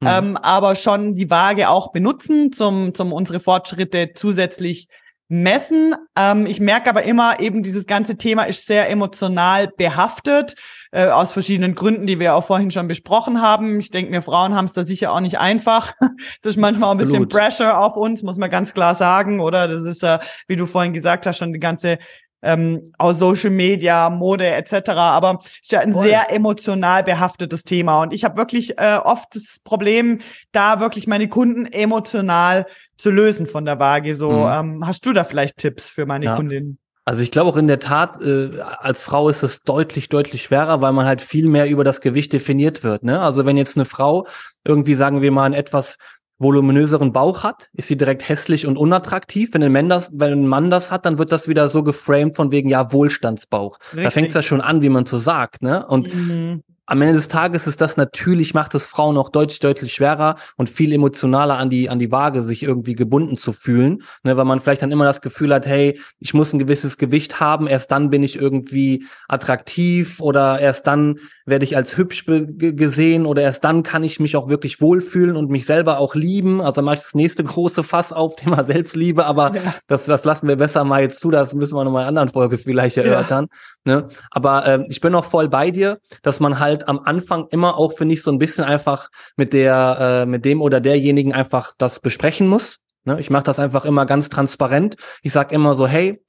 [0.00, 0.08] Mhm.
[0.08, 4.88] Ähm, aber schon die Waage auch benutzen, zum, zum unsere Fortschritte zusätzlich
[5.28, 5.94] messen.
[6.16, 10.54] Ähm, ich merke aber immer, eben dieses ganze Thema ist sehr emotional behaftet,
[10.92, 13.80] äh, aus verschiedenen Gründen, die wir auch vorhin schon besprochen haben.
[13.80, 15.94] Ich denke, wir Frauen haben es da sicher auch nicht einfach.
[16.40, 17.28] Es ist manchmal auch ein bisschen.
[17.28, 19.68] Pressure auf uns, muss man ganz klar sagen, oder?
[19.68, 21.98] Das ist ja, wie du vorhin gesagt hast, schon die ganze
[22.42, 24.90] ähm, aus Social Media, Mode etc.
[24.90, 26.02] Aber es ist ja ein Voll.
[26.02, 28.02] sehr emotional behaftetes Thema.
[28.02, 30.18] Und ich habe wirklich äh, oft das Problem,
[30.52, 34.14] da wirklich meine Kunden emotional zu lösen von der Waage.
[34.14, 34.76] So, mhm.
[34.76, 36.36] ähm, hast du da vielleicht Tipps für meine ja.
[36.36, 36.78] Kundinnen?
[37.08, 40.82] Also ich glaube auch in der Tat, äh, als Frau ist es deutlich, deutlich schwerer,
[40.82, 43.04] weil man halt viel mehr über das Gewicht definiert wird.
[43.04, 43.20] Ne?
[43.20, 44.26] Also wenn jetzt eine Frau
[44.64, 45.98] irgendwie, sagen wir mal, ein etwas
[46.38, 49.50] voluminöseren Bauch hat, ist sie direkt hässlich und unattraktiv.
[49.52, 52.36] Wenn ein Mann das, wenn ein Mann das hat, dann wird das wieder so geframed
[52.36, 53.78] von wegen, ja, Wohlstandsbauch.
[53.92, 54.04] Richtig.
[54.04, 55.86] Da fängt es ja schon an, wie man so sagt, ne?
[55.86, 56.62] Und mhm.
[56.86, 60.70] Am Ende des Tages ist das natürlich, macht es Frauen auch deutlich, deutlich schwerer und
[60.70, 64.60] viel emotionaler an die, an die Waage, sich irgendwie gebunden zu fühlen, ne, weil man
[64.60, 68.10] vielleicht dann immer das Gefühl hat, hey, ich muss ein gewisses Gewicht haben, erst dann
[68.10, 73.82] bin ich irgendwie attraktiv oder erst dann werde ich als hübsch gesehen oder erst dann
[73.82, 76.60] kann ich mich auch wirklich wohlfühlen und mich selber auch lieben.
[76.60, 79.74] Also mache ich das nächste große Fass auf, Thema Selbstliebe, aber ja.
[79.88, 82.28] das, das lassen wir besser mal jetzt zu, das müssen wir nochmal in einer anderen
[82.28, 83.48] Folge vielleicht erörtern.
[83.50, 83.58] Ja.
[83.86, 84.08] Ne?
[84.32, 87.92] Aber äh, ich bin auch voll bei dir, dass man halt am Anfang immer auch,
[87.96, 92.00] finde ich, so ein bisschen einfach mit der, äh, mit dem oder derjenigen einfach das
[92.00, 92.80] besprechen muss.
[93.04, 93.20] Ne?
[93.20, 94.96] Ich mache das einfach immer ganz transparent.
[95.22, 96.20] Ich sag immer so, hey,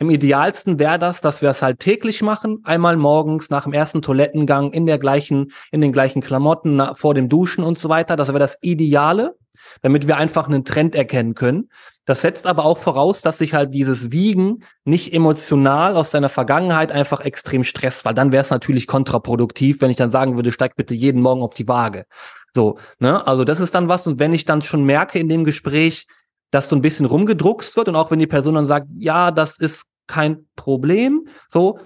[0.00, 4.02] im idealsten wäre das, dass wir es halt täglich machen, einmal morgens nach dem ersten
[4.02, 8.16] Toilettengang in der gleichen, in den gleichen Klamotten, na, vor dem Duschen und so weiter.
[8.16, 9.36] Das wäre das Ideale,
[9.82, 11.68] damit wir einfach einen Trend erkennen können.
[12.06, 16.92] Das setzt aber auch voraus, dass sich halt dieses Wiegen nicht emotional aus deiner Vergangenheit
[16.92, 20.76] einfach extrem stresst, weil dann wäre es natürlich kontraproduktiv, wenn ich dann sagen würde, steig
[20.76, 22.04] bitte jeden Morgen auf die Waage.
[22.52, 23.26] So, ne?
[23.26, 24.06] Also das ist dann was.
[24.06, 26.06] Und wenn ich dann schon merke in dem Gespräch,
[26.50, 29.58] dass so ein bisschen rumgedruckst wird und auch wenn die Person dann sagt, ja, das
[29.58, 31.78] ist kein Problem, so,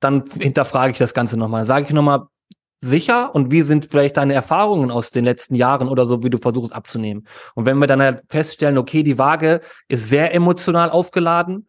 [0.00, 1.66] dann hinterfrage ich das Ganze nochmal.
[1.66, 2.26] Sage ich nochmal,
[2.80, 6.38] sicher und wie sind vielleicht deine Erfahrungen aus den letzten Jahren oder so, wie du
[6.38, 7.26] versuchst abzunehmen.
[7.54, 11.68] Und wenn wir dann halt feststellen, okay, die Waage ist sehr emotional aufgeladen,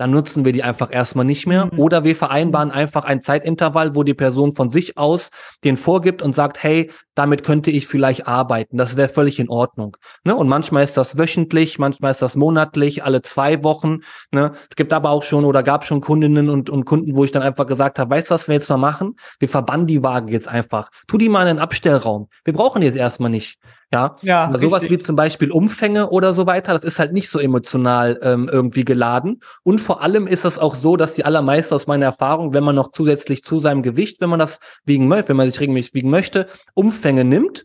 [0.00, 1.66] dann nutzen wir die einfach erstmal nicht mehr.
[1.66, 1.78] Mhm.
[1.78, 5.28] Oder wir vereinbaren einfach ein Zeitintervall, wo die Person von sich aus
[5.62, 8.78] den vorgibt und sagt, hey, damit könnte ich vielleicht arbeiten.
[8.78, 9.98] Das wäre völlig in Ordnung.
[10.24, 10.34] Ne?
[10.34, 13.98] Und manchmal ist das wöchentlich, manchmal ist das monatlich, alle zwei Wochen.
[14.32, 14.52] Ne?
[14.70, 17.42] Es gibt aber auch schon oder gab schon Kundinnen und, und Kunden, wo ich dann
[17.42, 19.16] einfach gesagt habe, weißt du, was wir jetzt mal machen?
[19.38, 20.88] Wir verbannen die Waage jetzt einfach.
[21.08, 22.28] Tu die mal in den Abstellraum.
[22.42, 23.58] Wir brauchen die jetzt erstmal nicht.
[23.92, 27.28] Ja, ja Aber sowas wie zum Beispiel Umfänge oder so weiter, das ist halt nicht
[27.28, 29.40] so emotional ähm, irgendwie geladen.
[29.64, 32.76] Und vor allem ist es auch so, dass die allermeisten aus meiner Erfahrung, wenn man
[32.76, 36.10] noch zusätzlich zu seinem Gewicht, wenn man das wiegen möchte, wenn man sich regelmäßig wiegen
[36.10, 37.64] möchte, Umfänge nimmt,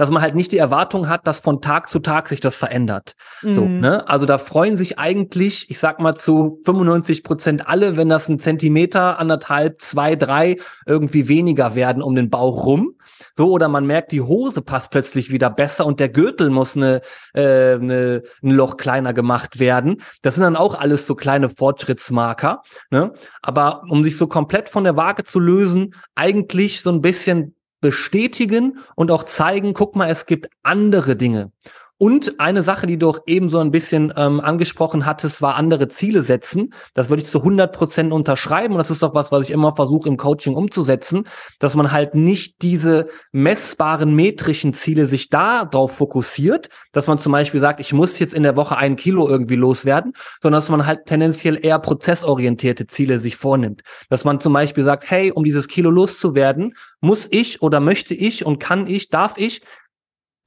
[0.00, 3.16] dass man halt nicht die Erwartung hat, dass von Tag zu Tag sich das verändert.
[3.42, 3.54] Mhm.
[3.54, 4.08] So, ne?
[4.08, 8.38] Also da freuen sich eigentlich, ich sag mal zu 95 Prozent alle, wenn das ein
[8.38, 12.94] Zentimeter, anderthalb, zwei, drei irgendwie weniger werden um den Bauch rum.
[13.34, 17.00] So, oder man merkt, die Hose passt plötzlich wieder besser und der Gürtel muss eine,
[17.34, 20.02] äh, eine, ein Loch kleiner gemacht werden.
[20.22, 22.62] Das sind dann auch alles so kleine Fortschrittsmarker.
[22.90, 23.12] Ne?
[23.42, 28.78] Aber um sich so komplett von der Waage zu lösen, eigentlich so ein bisschen bestätigen
[28.94, 31.52] und auch zeigen, guck mal, es gibt andere Dinge.
[32.02, 35.88] Und eine Sache, die du auch eben so ein bisschen ähm, angesprochen hattest, war andere
[35.88, 36.72] Ziele setzen.
[36.94, 38.72] Das würde ich zu 100 Prozent unterschreiben.
[38.72, 41.24] Und das ist doch was, was ich immer versuche im Coaching umzusetzen,
[41.58, 47.32] dass man halt nicht diese messbaren metrischen Ziele sich da drauf fokussiert, dass man zum
[47.32, 50.86] Beispiel sagt, ich muss jetzt in der Woche ein Kilo irgendwie loswerden, sondern dass man
[50.86, 53.82] halt tendenziell eher prozessorientierte Ziele sich vornimmt.
[54.08, 58.46] Dass man zum Beispiel sagt, hey, um dieses Kilo loszuwerden, muss ich oder möchte ich
[58.46, 59.60] und kann ich, darf ich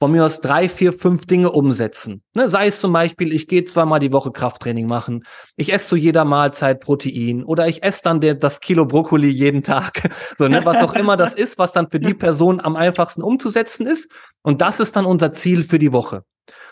[0.00, 2.22] von mir aus drei, vier, fünf Dinge umsetzen.
[2.34, 2.50] Ne?
[2.50, 5.24] Sei es zum Beispiel, ich gehe zweimal die Woche Krafttraining machen,
[5.56, 9.62] ich esse zu jeder Mahlzeit Protein oder ich esse dann der, das Kilo Brokkoli jeden
[9.62, 10.02] Tag.
[10.38, 10.64] So, ne?
[10.64, 14.10] Was auch immer das ist, was dann für die Person am einfachsten umzusetzen ist.
[14.42, 16.24] Und das ist dann unser Ziel für die Woche.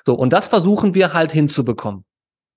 [0.05, 2.05] So, und das versuchen wir halt hinzubekommen.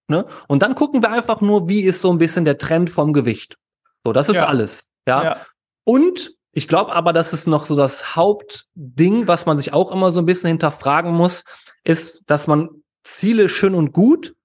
[0.07, 0.25] Ne?
[0.47, 3.57] Und dann gucken wir einfach nur, wie ist so ein bisschen der Trend vom Gewicht.
[4.03, 4.45] So, das ist ja.
[4.45, 4.87] alles.
[5.07, 5.23] Ja?
[5.23, 5.37] ja.
[5.83, 10.13] Und ich glaube aber, dass es noch so das Hauptding, was man sich auch immer
[10.13, 11.43] so ein bisschen hinterfragen muss,
[11.83, 12.69] ist, dass man
[13.03, 14.35] Ziele schön und gut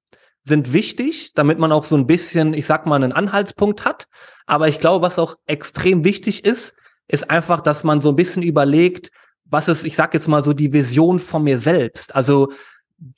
[0.45, 4.09] sind wichtig, damit man auch so ein bisschen, ich sag mal, einen Anhaltspunkt hat.
[4.47, 6.75] Aber ich glaube, was auch extrem wichtig ist,
[7.07, 9.13] ist einfach, dass man so ein bisschen überlegt,
[9.45, 12.17] was ist, ich sag jetzt mal so die Vision von mir selbst.
[12.17, 12.51] Also,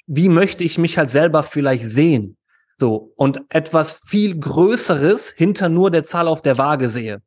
[0.07, 2.37] wie möchte ich mich halt selber vielleicht sehen?
[2.76, 3.14] So.
[3.16, 7.22] Und etwas viel Größeres hinter nur der Zahl auf der Waage sehe.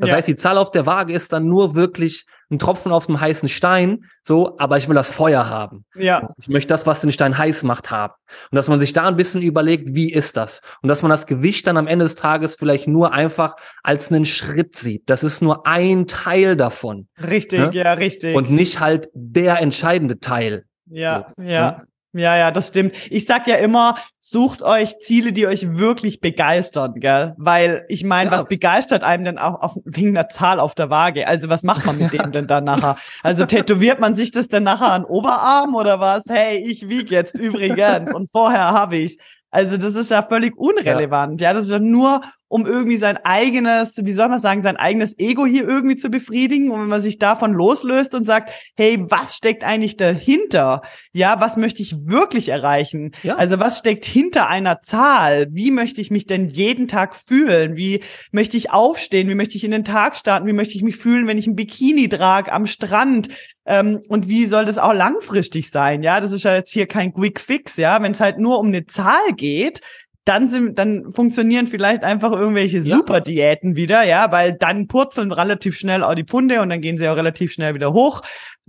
[0.00, 0.16] Das ja.
[0.16, 3.50] heißt, die Zahl auf der Waage ist dann nur wirklich ein Tropfen auf dem heißen
[3.50, 5.84] Stein, so, aber ich will das Feuer haben.
[5.94, 6.20] Ja.
[6.22, 8.14] So, ich möchte das, was den Stein heiß macht, haben.
[8.50, 10.62] Und dass man sich da ein bisschen überlegt, wie ist das?
[10.82, 14.24] Und dass man das Gewicht dann am Ende des Tages vielleicht nur einfach als einen
[14.24, 15.08] Schritt sieht.
[15.10, 17.08] Das ist nur ein Teil davon.
[17.22, 17.70] Richtig, ne?
[17.72, 18.34] ja, richtig.
[18.34, 20.64] Und nicht halt der entscheidende Teil.
[20.86, 21.70] Ja, so, ja.
[21.70, 21.86] Ne?
[22.12, 22.94] Ja, ja, das stimmt.
[23.10, 27.34] Ich sag ja immer, sucht euch Ziele, die euch wirklich begeistern, gell?
[27.38, 28.36] Weil ich meine, ja.
[28.36, 31.28] was begeistert einem denn auch auf, wegen einer Zahl auf der Waage?
[31.28, 32.22] Also was macht man mit ja.
[32.24, 32.96] dem denn dann nachher?
[33.22, 36.24] Also tätowiert man sich das denn nachher an Oberarm oder was?
[36.28, 39.16] Hey, ich wieg jetzt übrigens und vorher habe ich.
[39.52, 41.40] Also das ist ja völlig unrelevant.
[41.40, 44.76] Ja, ja das ist ja nur um irgendwie sein eigenes, wie soll man sagen, sein
[44.76, 46.72] eigenes Ego hier irgendwie zu befriedigen.
[46.72, 50.82] Und wenn man sich davon loslöst und sagt, hey, was steckt eigentlich dahinter?
[51.12, 53.12] Ja, was möchte ich wirklich erreichen?
[53.22, 53.36] Ja.
[53.36, 55.46] Also was steckt hinter einer Zahl?
[55.52, 57.76] Wie möchte ich mich denn jeden Tag fühlen?
[57.76, 58.00] Wie
[58.32, 59.28] möchte ich aufstehen?
[59.28, 60.48] Wie möchte ich in den Tag starten?
[60.48, 63.28] Wie möchte ich mich fühlen, wenn ich ein Bikini trage am Strand?
[63.64, 66.02] Ähm, und wie soll das auch langfristig sein?
[66.02, 67.76] Ja, das ist ja jetzt hier kein Quick Fix.
[67.76, 69.82] Ja, wenn es halt nur um eine Zahl geht,
[70.24, 72.96] dann sind, dann funktionieren vielleicht einfach irgendwelche ja.
[72.96, 77.08] Superdiäten wieder, ja, weil dann purzeln relativ schnell auch die Pfunde und dann gehen sie
[77.08, 78.22] auch relativ schnell wieder hoch,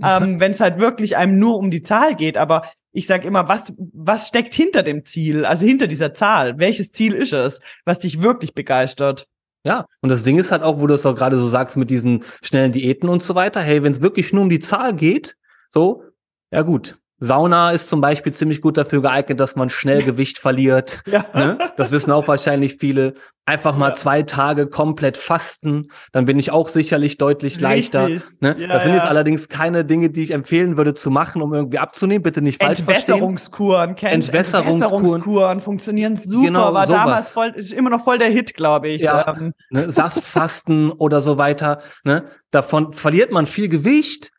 [0.03, 2.37] ähm, wenn es halt wirklich einem nur um die Zahl geht.
[2.37, 6.57] Aber ich sage immer, was, was steckt hinter dem Ziel, also hinter dieser Zahl?
[6.57, 9.27] Welches Ziel ist es, was dich wirklich begeistert?
[9.63, 11.89] Ja, und das Ding ist halt auch, wo du es auch gerade so sagst mit
[11.89, 13.61] diesen schnellen Diäten und so weiter.
[13.61, 15.37] Hey, wenn es wirklich nur um die Zahl geht,
[15.69, 16.03] so,
[16.51, 20.99] ja gut, Sauna ist zum Beispiel ziemlich gut dafür geeignet, dass man schnell Gewicht verliert.
[21.11, 21.25] Ja.
[21.33, 21.57] Ne?
[21.75, 23.15] Das wissen auch wahrscheinlich viele.
[23.45, 23.95] Einfach mal ja.
[23.95, 28.07] zwei Tage komplett fasten, dann bin ich auch sicherlich deutlich leichter.
[28.39, 28.55] Ne?
[28.57, 31.79] Ja, das sind jetzt allerdings keine Dinge, die ich empfehlen würde zu machen, um irgendwie
[31.79, 32.23] abzunehmen.
[32.23, 34.83] Bitte nicht falsch Entwässerungskuren, kennt Entwässerungskuren.
[34.83, 36.99] Entwässerungskuren funktionieren super, genau, war sowas.
[37.03, 39.01] damals voll, ist immer noch voll der Hit, glaube ich.
[39.01, 39.53] Ja, ähm.
[39.69, 39.91] ne?
[39.91, 41.81] Saftfasten oder so weiter.
[42.05, 42.23] Ne?
[42.51, 44.31] Davon verliert man viel Gewicht,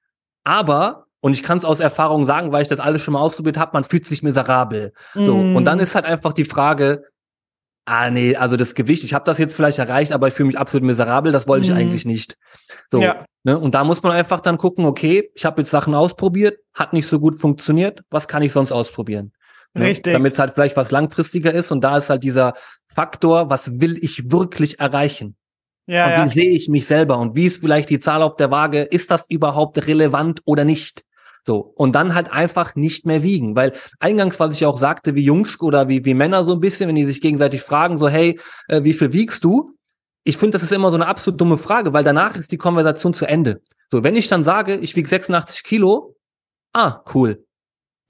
[0.45, 3.56] aber und ich kann es aus Erfahrung sagen, weil ich das alles schon mal ausprobiert
[3.56, 4.92] habe, man fühlt sich miserabel.
[5.14, 5.24] Mm.
[5.24, 5.37] So.
[5.37, 7.04] Und dann ist halt einfach die Frage,
[7.85, 10.58] ah nee, also das Gewicht, ich habe das jetzt vielleicht erreicht, aber ich fühle mich
[10.58, 11.70] absolut miserabel, das wollte mm.
[11.70, 12.37] ich eigentlich nicht.
[12.90, 13.00] So.
[13.00, 13.24] Ja.
[13.44, 13.56] Ne?
[13.56, 17.08] Und da muss man einfach dann gucken, okay, ich habe jetzt Sachen ausprobiert, hat nicht
[17.08, 19.32] so gut funktioniert, was kann ich sonst ausprobieren?
[19.74, 19.87] Ne?
[19.87, 20.12] Richtig.
[20.12, 22.54] Damit es halt vielleicht was langfristiger ist und da ist halt dieser
[22.92, 25.37] Faktor, was will ich wirklich erreichen?
[25.87, 26.28] Ja, und wie ja.
[26.28, 28.82] sehe ich mich selber und wie ist vielleicht die Zahl auf der Waage?
[28.82, 31.04] Ist das überhaupt relevant oder nicht?
[31.44, 31.72] So.
[31.74, 33.57] Und dann halt einfach nicht mehr wiegen.
[33.57, 36.88] Weil eingangs, was ich auch sagte, wie Jungs oder wie, wie Männer so ein bisschen,
[36.88, 39.76] wenn die sich gegenseitig fragen, so, hey, äh, wie viel wiegst du?
[40.24, 43.12] Ich finde, das ist immer so eine absolut dumme Frage, weil danach ist die Konversation
[43.12, 43.61] zu Ende.
[43.90, 46.16] So, wenn ich dann sage, ich wiege 86 Kilo,
[46.72, 47.44] ah, cool.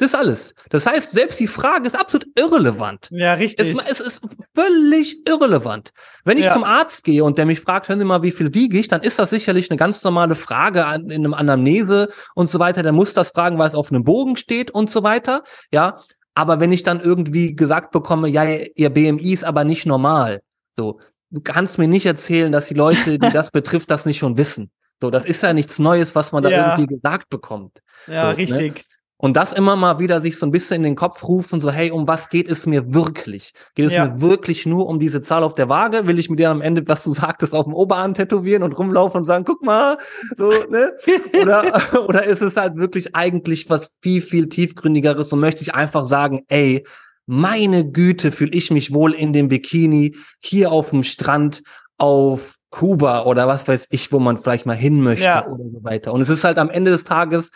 [0.02, 0.54] Das ist alles.
[0.70, 3.08] Das heißt, selbst die Frage ist absolut irrelevant.
[3.12, 3.68] Ja, richtig.
[3.68, 4.20] Es, es ist
[4.52, 5.92] völlig irrelevant.
[6.24, 6.52] Wenn ich ja.
[6.52, 9.02] zum Arzt gehe und der mich fragt, hören Sie mal, wie viel wiege ich, dann
[9.02, 12.82] ist das sicherlich eine ganz normale Frage in einem Anamnese und so weiter.
[12.82, 15.44] Der muss das fragen, weil es auf einem Bogen steht und so weiter.
[15.70, 16.02] Ja.
[16.34, 20.42] Aber wenn ich dann irgendwie gesagt bekomme, ja, Ihr BMI ist aber nicht normal.
[20.76, 20.98] So.
[21.30, 24.72] Du kannst mir nicht erzählen, dass die Leute, die das betrifft, das nicht schon wissen.
[25.00, 26.76] So, das ist ja nichts Neues, was man da ja.
[26.76, 27.82] irgendwie gesagt bekommt.
[28.08, 28.74] Ja, so, richtig.
[28.74, 28.82] Ne?
[29.24, 31.92] Und das immer mal wieder sich so ein bisschen in den Kopf rufen, so, hey,
[31.92, 33.52] um was geht es mir wirklich?
[33.76, 34.06] Geht es ja.
[34.06, 36.08] mir wirklich nur um diese Zahl auf der Waage?
[36.08, 39.20] Will ich mir dir am Ende, was du sagtest, auf dem Oberarm tätowieren und rumlaufen
[39.20, 39.96] und sagen, guck mal,
[40.36, 40.92] so, ne?
[41.40, 46.04] Oder, oder ist es halt wirklich eigentlich was viel, viel tiefgründigeres und möchte ich einfach
[46.04, 46.84] sagen, ey,
[47.24, 51.62] meine Güte, fühle ich mich wohl in dem Bikini, hier auf dem Strand,
[51.96, 55.46] auf Kuba oder was weiß ich, wo man vielleicht mal hin möchte ja.
[55.46, 56.12] oder so weiter.
[56.12, 57.50] Und es ist halt am Ende des Tages,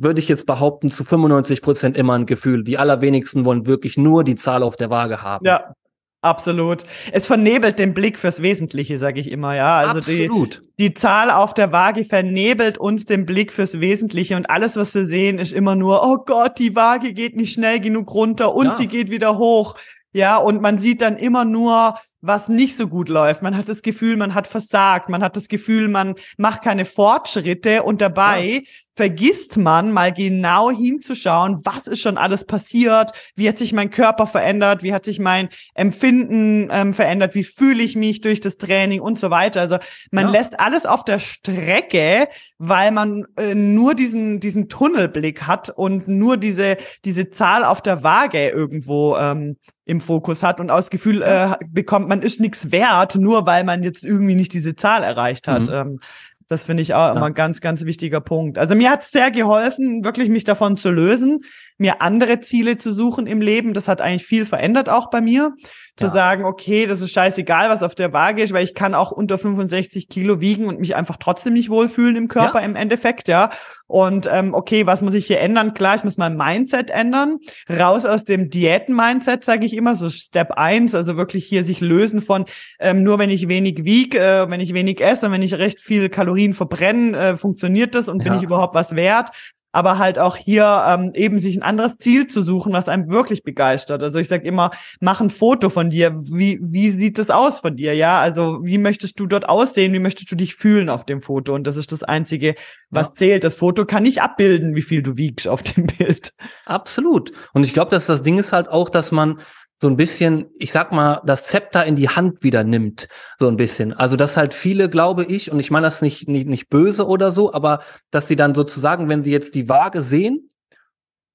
[0.00, 2.62] würde ich jetzt behaupten, zu 95 Prozent immer ein Gefühl.
[2.64, 5.44] Die allerwenigsten wollen wirklich nur die Zahl auf der Waage haben.
[5.44, 5.74] Ja,
[6.22, 6.84] absolut.
[7.12, 9.78] Es vernebelt den Blick fürs Wesentliche, sage ich immer, ja.
[9.78, 10.62] Also absolut.
[10.78, 14.94] Die, die Zahl auf der Waage vernebelt uns den Blick fürs Wesentliche und alles, was
[14.94, 18.66] wir sehen, ist immer nur, oh Gott, die Waage geht nicht schnell genug runter und
[18.66, 18.74] ja.
[18.74, 19.76] sie geht wieder hoch.
[20.12, 23.42] Ja, und man sieht dann immer nur, was nicht so gut läuft.
[23.42, 25.08] Man hat das Gefühl, man hat versagt.
[25.08, 28.60] Man hat das Gefühl, man macht keine Fortschritte und dabei ja.
[28.98, 34.26] Vergisst man mal genau hinzuschauen, was ist schon alles passiert, wie hat sich mein Körper
[34.26, 39.00] verändert, wie hat sich mein Empfinden ähm, verändert, wie fühle ich mich durch das Training
[39.00, 39.60] und so weiter.
[39.60, 39.78] Also
[40.10, 40.32] man ja.
[40.32, 42.26] lässt alles auf der Strecke,
[42.58, 48.02] weil man äh, nur diesen, diesen Tunnelblick hat und nur diese, diese Zahl auf der
[48.02, 53.14] Waage irgendwo ähm, im Fokus hat und aus Gefühl äh, bekommt, man ist nichts wert,
[53.14, 55.68] nur weil man jetzt irgendwie nicht diese Zahl erreicht hat.
[55.68, 55.72] Mhm.
[55.72, 56.00] Ähm,
[56.48, 57.12] das finde ich auch ja.
[57.12, 58.58] immer ein ganz, ganz wichtiger Punkt.
[58.58, 61.40] Also mir hat es sehr geholfen, wirklich mich davon zu lösen,
[61.78, 63.72] mir andere Ziele zu suchen im Leben.
[63.72, 65.54] Das hat eigentlich viel verändert auch bei mir.
[65.96, 66.12] Zu ja.
[66.12, 69.38] sagen, okay, das ist scheißegal, was auf der Waage ist, weil ich kann auch unter
[69.38, 72.66] 65 Kilo wiegen und mich einfach trotzdem nicht wohlfühlen im Körper ja.
[72.66, 73.50] im Endeffekt, ja.
[73.86, 75.72] Und ähm, okay, was muss ich hier ändern?
[75.72, 77.38] Klar, ich muss mein Mindset ändern.
[77.70, 82.20] Raus aus dem Diäten-Mindset, sage ich immer, so Step eins, also wirklich hier sich lösen
[82.20, 82.44] von
[82.78, 85.80] ähm, nur wenn ich wenig wiege, äh, wenn ich wenig esse und wenn ich recht
[85.80, 88.30] viel Kalorien verbrenne, äh, funktioniert das und ja.
[88.30, 89.30] bin ich überhaupt was wert?
[89.72, 93.42] Aber halt auch hier ähm, eben sich ein anderes Ziel zu suchen, was einem wirklich
[93.42, 94.02] begeistert.
[94.02, 96.18] Also ich sage immer, mach ein Foto von dir.
[96.24, 97.94] Wie, wie sieht das aus von dir?
[97.94, 99.92] Ja, also wie möchtest du dort aussehen?
[99.92, 101.54] Wie möchtest du dich fühlen auf dem Foto?
[101.54, 102.54] Und das ist das Einzige,
[102.90, 103.14] was ja.
[103.14, 103.44] zählt.
[103.44, 106.32] Das Foto kann nicht abbilden, wie viel du wiegst auf dem Bild.
[106.64, 107.32] Absolut.
[107.52, 109.40] Und ich glaube, dass das Ding ist halt auch, dass man
[109.80, 113.56] so ein bisschen, ich sag mal, das Zepter in die Hand wieder nimmt, so ein
[113.56, 113.92] bisschen.
[113.92, 117.30] Also dass halt viele, glaube ich, und ich meine das nicht, nicht, nicht böse oder
[117.30, 120.50] so, aber dass sie dann sozusagen, wenn sie jetzt die Waage sehen,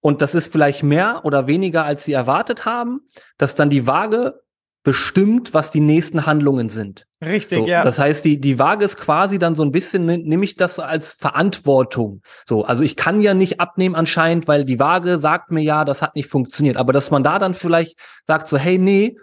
[0.01, 4.42] und das ist vielleicht mehr oder weniger, als sie erwartet haben, dass dann die Waage
[4.83, 7.05] bestimmt, was die nächsten Handlungen sind.
[7.23, 7.83] Richtig, so, ja.
[7.83, 11.13] Das heißt, die, die Waage ist quasi dann so ein bisschen, nehme ich das als
[11.13, 12.21] Verantwortung.
[12.45, 16.01] So, also ich kann ja nicht abnehmen anscheinend, weil die Waage sagt mir ja, das
[16.01, 16.75] hat nicht funktioniert.
[16.75, 19.15] Aber dass man da dann vielleicht sagt so, hey, nee,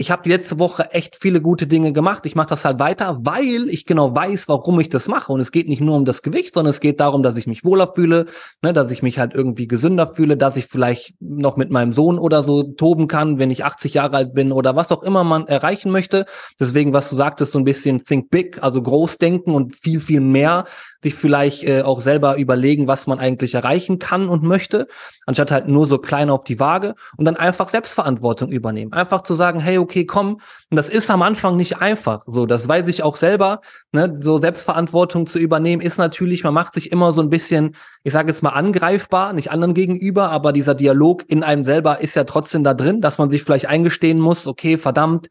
[0.00, 2.24] ich habe letzte Woche echt viele gute Dinge gemacht.
[2.24, 5.32] Ich mache das halt weiter, weil ich genau weiß, warum ich das mache.
[5.32, 7.64] Und es geht nicht nur um das Gewicht, sondern es geht darum, dass ich mich
[7.64, 8.26] wohler fühle,
[8.62, 12.20] ne, dass ich mich halt irgendwie gesünder fühle, dass ich vielleicht noch mit meinem Sohn
[12.20, 15.48] oder so toben kann, wenn ich 80 Jahre alt bin oder was auch immer man
[15.48, 16.26] erreichen möchte.
[16.60, 20.20] Deswegen, was du sagtest, so ein bisschen think big, also groß denken und viel, viel
[20.20, 20.64] mehr
[21.02, 24.88] sich vielleicht äh, auch selber überlegen, was man eigentlich erreichen kann und möchte,
[25.26, 28.92] anstatt halt nur so klein auf die Waage und dann einfach Selbstverantwortung übernehmen.
[28.92, 32.22] Einfach zu sagen, hey, okay, komm, und das ist am Anfang nicht einfach.
[32.26, 33.60] So, das weiß ich auch selber,
[33.92, 38.12] ne, so Selbstverantwortung zu übernehmen ist natürlich, man macht sich immer so ein bisschen, ich
[38.12, 42.24] sage jetzt mal angreifbar, nicht anderen gegenüber, aber dieser Dialog in einem selber ist ja
[42.24, 45.28] trotzdem da drin, dass man sich vielleicht eingestehen muss, okay, verdammt,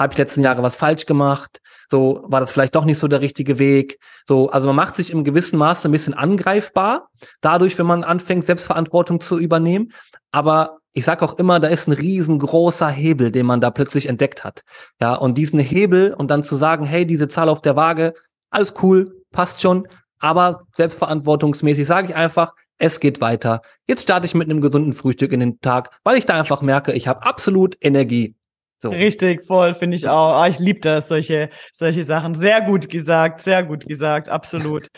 [0.00, 1.60] habe ich letzten Jahre was falsch gemacht?
[1.90, 3.98] So war das vielleicht doch nicht so der richtige Weg.
[4.26, 7.10] So, also man macht sich im gewissen Maße ein bisschen angreifbar,
[7.42, 9.92] dadurch, wenn man anfängt, Selbstverantwortung zu übernehmen.
[10.32, 14.42] Aber ich sage auch immer, da ist ein riesengroßer Hebel, den man da plötzlich entdeckt
[14.42, 14.62] hat.
[15.00, 18.14] Ja, und diesen Hebel und dann zu sagen, hey, diese Zahl auf der Waage,
[18.50, 19.86] alles cool, passt schon,
[20.18, 23.60] aber selbstverantwortungsmäßig sage ich einfach, es geht weiter.
[23.86, 26.92] Jetzt starte ich mit einem gesunden Frühstück in den Tag, weil ich da einfach merke,
[26.92, 28.34] ich habe absolut Energie.
[28.82, 28.88] So.
[28.88, 30.40] Richtig, voll, finde ich auch.
[30.40, 32.34] Ah, ich liebe das, solche, solche Sachen.
[32.34, 34.88] Sehr gut gesagt, sehr gut gesagt, absolut.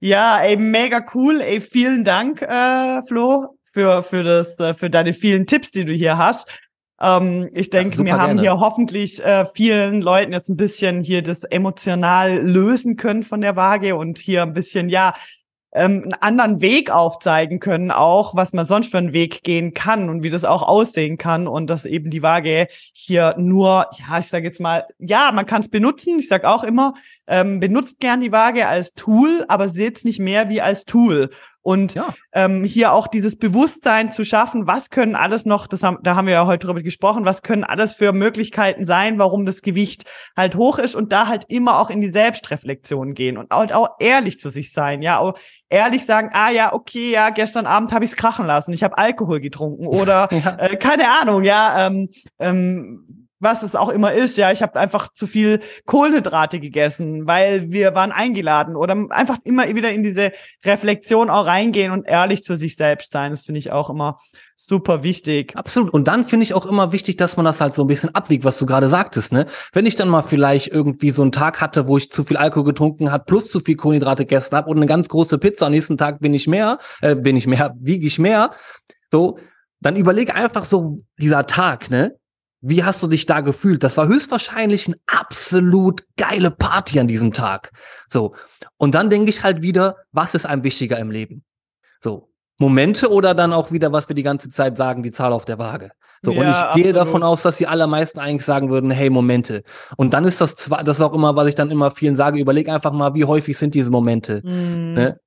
[0.00, 1.40] ja, ey, mega cool.
[1.40, 5.92] Ey, vielen Dank, äh, Flo, für, für, das, äh, für deine vielen Tipps, die du
[5.92, 6.60] hier hast.
[7.00, 8.42] Ähm, ich denke, ja, wir haben gerne.
[8.42, 13.56] hier hoffentlich äh, vielen Leuten jetzt ein bisschen hier das emotional lösen können von der
[13.56, 15.14] Waage und hier ein bisschen, ja,
[15.72, 20.08] ähm, einen anderen Weg aufzeigen können, auch was man sonst für einen Weg gehen kann
[20.08, 24.26] und wie das auch aussehen kann und dass eben die Waage hier nur, ja, ich
[24.26, 26.18] sage jetzt mal, ja, man kann es benutzen.
[26.18, 26.94] Ich sage auch immer,
[27.26, 31.30] ähm, benutzt gern die Waage als Tool, aber seht es nicht mehr wie als Tool.
[31.62, 32.12] Und ja.
[32.32, 36.26] ähm, hier auch dieses Bewusstsein zu schaffen, was können alles noch, das haben, da haben
[36.26, 40.04] wir ja heute drüber gesprochen, was können alles für Möglichkeiten sein, warum das Gewicht
[40.36, 43.90] halt hoch ist und da halt immer auch in die Selbstreflexion gehen und auch, auch
[44.00, 48.04] ehrlich zu sich sein, ja, auch ehrlich sagen, ah ja, okay, ja, gestern Abend habe
[48.04, 50.56] ich es krachen lassen, ich habe Alkohol getrunken oder ja.
[50.58, 52.08] äh, keine Ahnung, ja, ähm,
[52.40, 54.38] ähm, was es auch immer ist.
[54.38, 59.68] Ja, ich habe einfach zu viel Kohlenhydrate gegessen, weil wir waren eingeladen oder einfach immer
[59.74, 60.32] wieder in diese
[60.64, 63.32] Reflexion auch reingehen und ehrlich zu sich selbst sein.
[63.32, 64.18] Das finde ich auch immer
[64.54, 65.56] super wichtig.
[65.56, 65.92] Absolut.
[65.92, 68.44] Und dann finde ich auch immer wichtig, dass man das halt so ein bisschen abwiegt,
[68.44, 69.46] was du gerade sagtest, ne?
[69.72, 72.64] Wenn ich dann mal vielleicht irgendwie so einen Tag hatte, wo ich zu viel Alkohol
[72.64, 75.98] getrunken hat, plus zu viel Kohlenhydrate gegessen habe und eine ganz große Pizza, am nächsten
[75.98, 78.50] Tag bin ich mehr, äh, bin ich mehr, wiege ich mehr,
[79.10, 79.38] so,
[79.80, 82.16] dann überleg einfach so dieser Tag, ne?
[82.62, 83.82] Wie hast du dich da gefühlt?
[83.82, 87.72] Das war höchstwahrscheinlich eine absolut geile Party an diesem Tag.
[88.08, 88.34] So.
[88.76, 91.44] Und dann denke ich halt wieder, was ist einem wichtiger im Leben?
[92.00, 92.30] So.
[92.58, 95.58] Momente oder dann auch wieder, was wir die ganze Zeit sagen, die Zahl auf der
[95.58, 95.90] Waage.
[96.24, 96.84] So, ja, und ich absolut.
[96.84, 99.64] gehe davon aus, dass die allermeisten eigentlich sagen würden, hey, Momente.
[99.96, 102.38] Und dann ist das zwar, das ist auch immer, was ich dann immer vielen sage,
[102.38, 104.40] überleg einfach mal, wie häufig sind diese Momente.
[104.44, 104.92] Mm.
[104.92, 105.20] Ne?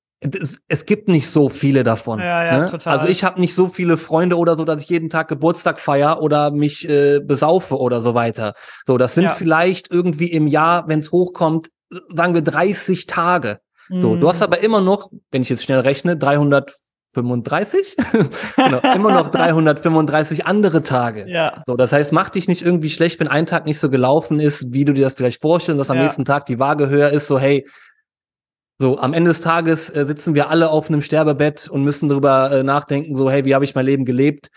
[0.67, 2.19] Es, gibt nicht so viele davon.
[2.19, 2.65] Ja, ja, ne?
[2.67, 2.99] total.
[2.99, 6.21] Also ich habe nicht so viele Freunde oder so, dass ich jeden Tag Geburtstag feier
[6.21, 8.53] oder mich äh, besaufe oder so weiter.
[8.85, 9.29] So, das sind ja.
[9.29, 11.69] vielleicht irgendwie im Jahr, wenn es hochkommt,
[12.13, 13.59] sagen wir 30 Tage.
[13.89, 14.01] Mhm.
[14.01, 17.95] So, du hast aber immer noch, wenn ich jetzt schnell rechne, 335,
[18.55, 21.25] genau, immer noch 335 andere Tage.
[21.27, 21.63] Ja.
[21.67, 24.73] So, das heißt, mach dich nicht irgendwie schlecht, wenn ein Tag nicht so gelaufen ist,
[24.73, 27.37] wie du dir das vielleicht vorstellst, dass am nächsten Tag die Waage höher ist, so
[27.37, 27.65] hey,
[28.77, 32.51] so, am Ende des Tages äh, sitzen wir alle auf einem Sterbebett und müssen darüber
[32.51, 34.49] äh, nachdenken, so, hey, wie habe ich mein Leben gelebt?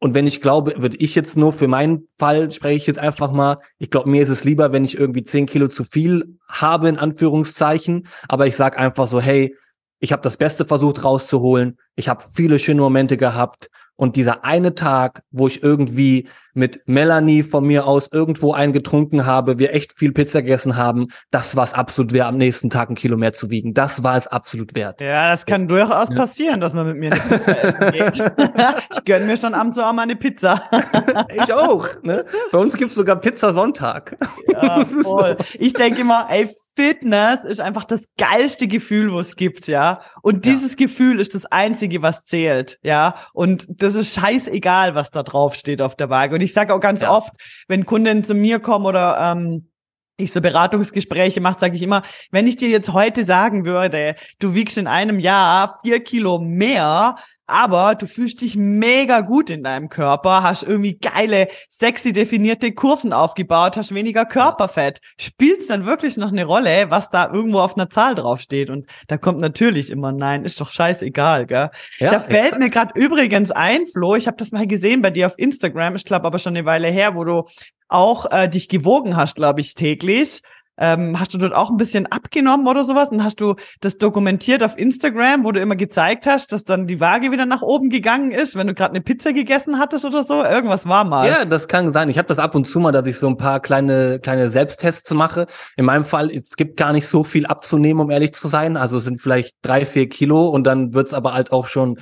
[0.00, 3.32] Und wenn ich glaube, würde ich jetzt nur für meinen Fall spreche ich jetzt einfach
[3.32, 6.90] mal, ich glaube, mir ist es lieber, wenn ich irgendwie zehn Kilo zu viel habe,
[6.90, 8.06] in Anführungszeichen.
[8.28, 9.56] Aber ich sag einfach so, hey,
[10.00, 14.74] ich habe das Beste versucht rauszuholen, ich habe viele schöne Momente gehabt und dieser eine
[14.74, 20.12] Tag, wo ich irgendwie mit Melanie von mir aus irgendwo eingetrunken habe, wir echt viel
[20.12, 23.50] Pizza gegessen haben, das war es absolut wert, am nächsten Tag ein Kilo mehr zu
[23.50, 23.74] wiegen.
[23.74, 25.00] Das war es absolut wert.
[25.00, 25.66] Ja, das kann ja.
[25.68, 28.32] durchaus passieren, dass man mit mir eine Pizza essen geht.
[28.92, 30.62] ich gönne mir schon abends auch mal eine Pizza.
[31.34, 31.88] ich auch.
[32.02, 32.24] Ne?
[32.52, 34.16] Bei uns gibt's sogar Pizza Sonntag.
[34.48, 35.36] ja, voll.
[35.58, 40.00] Ich denke immer, ey, Fitness ist einfach das geilste Gefühl, was es gibt, ja.
[40.22, 40.86] Und dieses ja.
[40.86, 43.14] Gefühl ist das einzige, was zählt, ja.
[43.32, 46.34] Und das ist scheißegal, was da drauf steht auf der Waage.
[46.34, 47.10] Und ich sage auch ganz ja.
[47.10, 47.32] oft,
[47.68, 49.68] wenn Kunden zu mir kommen oder ähm,
[50.16, 54.54] ich so Beratungsgespräche mache, sage ich immer, wenn ich dir jetzt heute sagen würde, du
[54.54, 57.16] wiegst in einem Jahr vier Kilo mehr,
[57.46, 63.12] aber du fühlst dich mega gut in deinem Körper, hast irgendwie geile, sexy definierte Kurven
[63.12, 65.00] aufgebaut, hast weniger Körperfett.
[65.18, 68.70] Spielt's dann wirklich noch eine Rolle, was da irgendwo auf einer Zahl draufsteht?
[68.70, 71.70] Und da kommt natürlich immer Nein, ist doch scheißegal, gell?
[71.98, 72.58] Ja, da fällt exakt.
[72.58, 76.04] mir gerade übrigens ein, Flo, ich habe das mal gesehen bei dir auf Instagram, ich
[76.04, 77.44] glaube aber schon eine Weile her, wo du
[77.88, 80.40] auch äh, dich gewogen hast, glaube ich, täglich.
[80.76, 83.10] Ähm, hast du dort auch ein bisschen abgenommen oder sowas?
[83.10, 87.00] Und hast du das dokumentiert auf Instagram, wo du immer gezeigt hast, dass dann die
[87.00, 90.42] Waage wieder nach oben gegangen ist, wenn du gerade eine Pizza gegessen hattest oder so?
[90.42, 91.28] Irgendwas war mal.
[91.28, 92.08] Ja, das kann sein.
[92.08, 95.12] Ich habe das ab und zu mal, dass ich so ein paar kleine, kleine Selbsttests
[95.14, 95.46] mache.
[95.76, 98.76] In meinem Fall, es gibt gar nicht so viel abzunehmen, um ehrlich zu sein.
[98.76, 101.98] Also es sind vielleicht drei, vier Kilo und dann wird's aber halt auch schon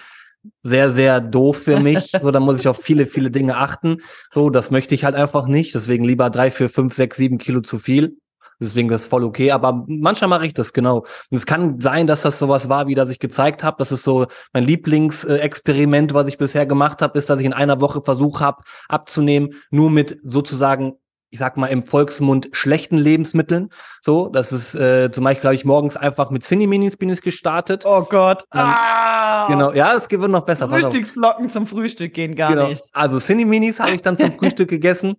[0.62, 2.12] sehr, sehr doof für mich.
[2.22, 3.98] so, da muss ich auf viele, viele Dinge achten.
[4.32, 5.74] So, das möchte ich halt einfach nicht.
[5.74, 8.16] Deswegen lieber drei, vier, fünf, sechs, sieben Kilo zu viel.
[8.62, 10.98] Deswegen das ist voll okay, aber manchmal mache ich das genau.
[11.30, 13.76] Und es kann sein, dass das sowas war, wie das ich gezeigt habe.
[13.78, 17.80] Das ist so mein Lieblingsexperiment, was ich bisher gemacht habe, ist, dass ich in einer
[17.80, 20.94] Woche versucht habe abzunehmen, nur mit sozusagen
[21.32, 23.70] ich sag mal im Volksmund schlechten Lebensmitteln.
[24.02, 27.84] So, das ist äh, zum Beispiel glaube ich morgens einfach mit Cineminis bin ich gestartet.
[27.86, 28.42] Oh Gott.
[28.52, 29.48] Ähm, ah.
[29.48, 30.68] Genau, ja, es wird noch besser.
[30.68, 32.68] Frühstücksflocken zum Frühstück gehen gar genau.
[32.68, 32.82] nicht.
[32.92, 35.16] Also Cineminis habe ich dann zum Frühstück gegessen.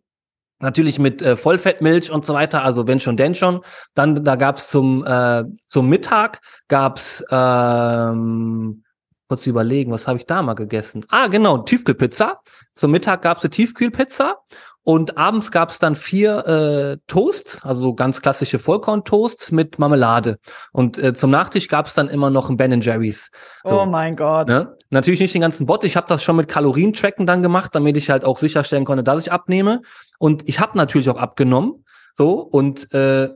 [0.64, 3.66] Natürlich mit äh, Vollfettmilch und so weiter, also wenn schon, denn schon.
[3.96, 6.40] Dann, da gab's zum, äh, zum Mittag,
[6.70, 8.86] gab's ähm,
[9.28, 11.04] kurz überlegen, was habe ich da mal gegessen?
[11.10, 12.40] Ah, genau, Tiefkühlpizza.
[12.74, 14.38] Zum Mittag gab's eine Tiefkühlpizza
[14.84, 20.40] und abends gab's dann vier äh, Toasts, also ganz klassische Vollkorn-Toasts mit Marmelade.
[20.74, 23.32] Und äh, zum Nachtisch gab's dann immer noch ein Ben Jerry's.
[23.64, 24.50] So, oh mein Gott.
[24.50, 24.76] Ne?
[24.90, 25.86] Natürlich nicht den ganzen Bot.
[25.86, 29.26] Ich habe das schon mit Kalorientracken dann gemacht, damit ich halt auch sicherstellen konnte, dass
[29.26, 29.82] ich abnehme.
[30.20, 31.86] Und ich habe natürlich auch abgenommen.
[32.14, 33.30] So, und äh,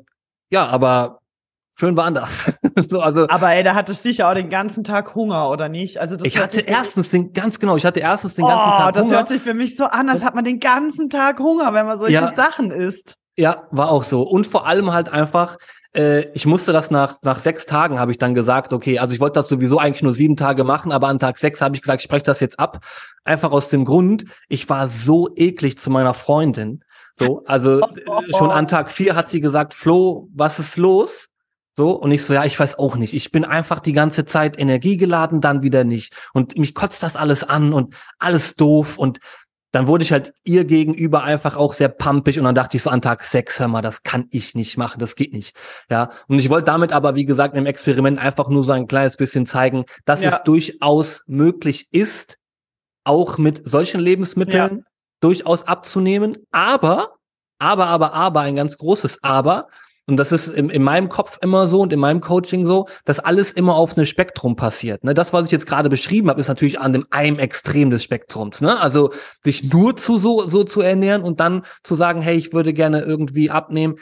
[0.49, 1.19] ja, aber
[1.77, 2.51] schön war anders.
[2.89, 5.99] so, also, aber ey, da hattest du sicher auch den ganzen Tag Hunger, oder nicht?
[5.99, 8.93] Also das ich hatte erstens den, ganz genau, ich hatte erstens den ganzen oh, Tag
[8.93, 9.11] das Hunger.
[9.11, 11.85] Das hört sich für mich so an, als hat man den ganzen Tag Hunger, wenn
[11.85, 13.15] man solche ja, Sachen isst.
[13.37, 14.23] Ja, war auch so.
[14.23, 15.57] Und vor allem halt einfach,
[15.95, 19.19] äh, ich musste das nach, nach sechs Tagen, habe ich dann gesagt, okay, also ich
[19.19, 22.01] wollte das sowieso eigentlich nur sieben Tage machen, aber an Tag sechs habe ich gesagt,
[22.01, 22.83] ich spreche das jetzt ab.
[23.23, 26.83] Einfach aus dem Grund, ich war so eklig zu meiner Freundin.
[27.13, 27.81] So, also
[28.37, 31.27] schon an Tag vier hat sie gesagt, Flo, was ist los?
[31.77, 33.13] So, und ich so, ja, ich weiß auch nicht.
[33.13, 36.11] Ich bin einfach die ganze Zeit energiegeladen, dann wieder nicht.
[36.33, 38.97] Und mich kotzt das alles an und alles doof.
[38.97, 39.19] Und
[39.71, 42.89] dann wurde ich halt ihr gegenüber einfach auch sehr pumpig und dann dachte ich so
[42.89, 45.55] an Tag sechs, hör mal, das kann ich nicht machen, das geht nicht.
[45.87, 49.15] Ja, und ich wollte damit aber, wie gesagt, im Experiment einfach nur so ein kleines
[49.15, 50.31] bisschen zeigen, dass ja.
[50.31, 52.39] es durchaus möglich ist,
[53.03, 54.83] auch mit solchen Lebensmitteln ja.
[55.19, 56.37] durchaus abzunehmen.
[56.49, 57.17] Aber,
[57.59, 59.67] aber, aber, aber, ein ganz großes Aber,
[60.07, 63.19] und das ist in, in meinem Kopf immer so und in meinem Coaching so, dass
[63.19, 65.03] alles immer auf einem Spektrum passiert.
[65.03, 65.13] Ne?
[65.13, 68.61] Das, was ich jetzt gerade beschrieben habe, ist natürlich an dem einem Extrem des Spektrums.
[68.61, 68.79] Ne?
[68.79, 69.11] Also
[69.43, 73.01] sich nur zu so, so zu ernähren und dann zu sagen, hey, ich würde gerne
[73.01, 73.97] irgendwie abnehmen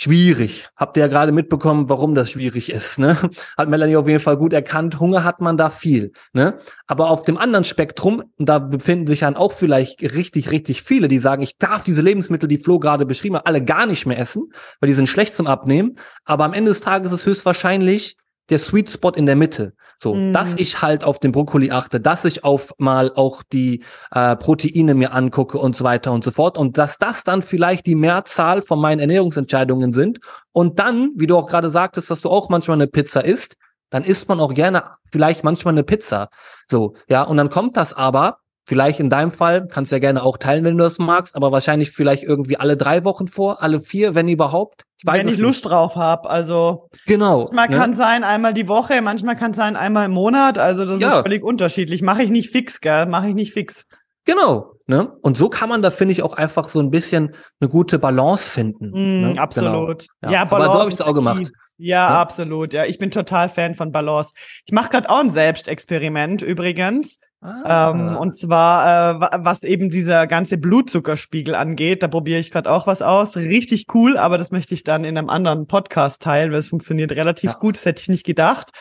[0.00, 0.68] schwierig.
[0.76, 2.98] Habt ihr ja gerade mitbekommen, warum das schwierig ist.
[2.98, 3.18] Ne?
[3.58, 4.98] Hat Melanie auf jeden Fall gut erkannt.
[4.98, 6.12] Hunger hat man da viel.
[6.32, 6.58] Ne?
[6.86, 11.08] Aber auf dem anderen Spektrum, und da befinden sich dann auch vielleicht richtig, richtig viele,
[11.08, 14.18] die sagen, ich darf diese Lebensmittel, die Flo gerade beschrieben hat, alle gar nicht mehr
[14.18, 15.96] essen, weil die sind schlecht zum Abnehmen.
[16.24, 18.16] Aber am Ende des Tages ist es höchstwahrscheinlich
[18.50, 19.72] der Sweet Spot in der Mitte.
[19.98, 20.32] So, mm.
[20.32, 23.82] dass ich halt auf den Brokkoli achte, dass ich auf mal auch die
[24.12, 26.58] äh, Proteine mir angucke und so weiter und so fort.
[26.58, 30.20] Und dass das dann vielleicht die Mehrzahl von meinen Ernährungsentscheidungen sind.
[30.52, 33.56] Und dann, wie du auch gerade sagtest, dass du auch manchmal eine Pizza isst,
[33.90, 36.28] dann isst man auch gerne vielleicht manchmal eine Pizza.
[36.66, 40.22] So, ja, und dann kommt das aber Vielleicht in deinem Fall, kannst du ja gerne
[40.22, 43.80] auch teilen, wenn du das magst, aber wahrscheinlich vielleicht irgendwie alle drei Wochen vor, alle
[43.80, 44.84] vier, wenn überhaupt.
[44.98, 45.42] Ich weiß wenn ich nicht.
[45.42, 46.28] Lust drauf habe.
[46.28, 47.38] Also genau.
[47.38, 47.76] Manchmal ne?
[47.76, 50.58] kann sein einmal die Woche, manchmal kann sein einmal im Monat.
[50.58, 51.16] Also das ja.
[51.16, 52.02] ist völlig unterschiedlich.
[52.02, 53.06] Mache ich nicht fix, gell?
[53.06, 53.86] Mache ich nicht fix.
[54.26, 54.74] Genau.
[54.86, 55.10] Ne?
[55.22, 58.50] Und so kann man da, finde ich, auch einfach so ein bisschen eine gute Balance
[58.50, 58.90] finden.
[58.90, 59.40] Mm, ne?
[59.40, 60.06] Absolut.
[60.20, 60.32] Genau.
[60.32, 60.68] Ja, ja Balance.
[60.68, 61.50] Aber so habe ich es auch gemacht.
[61.78, 62.74] Ja, ja, absolut.
[62.74, 64.34] Ja, ich bin total Fan von Balance.
[64.66, 67.18] Ich mache gerade auch ein Selbstexperiment übrigens.
[67.42, 67.90] Ah.
[67.90, 72.86] Ähm, und zwar, äh, was eben dieser ganze Blutzuckerspiegel angeht, da probiere ich gerade auch
[72.86, 73.36] was aus.
[73.36, 77.12] Richtig cool, aber das möchte ich dann in einem anderen Podcast teilen, weil es funktioniert
[77.12, 77.56] relativ ja.
[77.58, 77.76] gut.
[77.76, 78.72] Das hätte ich nicht gedacht.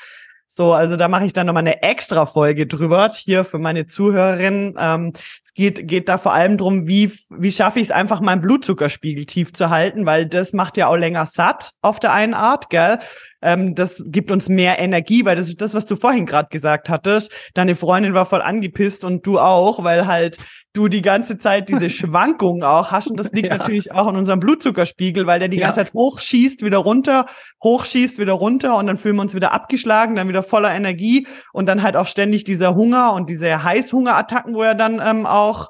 [0.51, 4.76] So, also da mache ich dann nochmal eine extra Folge drüber, hier für meine Zuhörerinnen.
[4.80, 5.14] Ähm,
[5.45, 9.28] es geht, geht da vor allem drum, wie, wie schaffe ich es einfach, meinen Blutzuckerspiegel
[9.28, 12.97] tief zu halten, weil das macht ja auch länger satt auf der einen Art, gell?
[13.41, 16.89] Ähm, das gibt uns mehr Energie, weil das ist das, was du vorhin gerade gesagt
[16.89, 17.31] hattest.
[17.53, 20.37] Deine Freundin war voll angepisst und du auch, weil halt
[20.73, 23.09] du die ganze Zeit diese Schwankungen auch hast.
[23.09, 23.57] Und das liegt ja.
[23.57, 25.67] natürlich auch an unserem Blutzuckerspiegel, weil der die ja.
[25.67, 27.25] ganze Zeit hochschießt, wieder runter,
[27.63, 31.67] hochschießt, wieder runter und dann fühlen wir uns wieder abgeschlagen, dann wieder voller Energie und
[31.67, 35.69] dann halt auch ständig dieser Hunger und diese Heißhungerattacken, wo er dann ähm, auch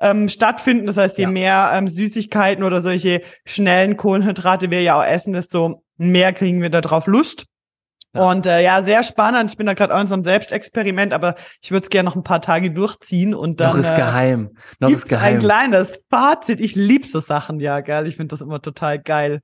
[0.00, 0.86] ähm, stattfinden.
[0.86, 1.30] Das heißt, je ja.
[1.30, 6.70] mehr ähm, Süßigkeiten oder solche schnellen Kohlenhydrate wir ja auch essen, desto mehr kriegen wir
[6.70, 7.46] darauf Lust.
[8.14, 8.30] Ja.
[8.30, 9.50] Und äh, ja, sehr spannend.
[9.50, 12.16] Ich bin da gerade auch in so einem Selbstexperiment, aber ich würde es gerne noch
[12.16, 13.76] ein paar Tage durchziehen und dann.
[13.76, 14.50] Noch ist äh, geheim.
[14.80, 15.34] Noch ist geheim.
[15.34, 16.58] Ein kleines Fazit.
[16.60, 18.06] Ich liebe so Sachen, ja, geil.
[18.06, 19.40] Ich finde das immer total geil.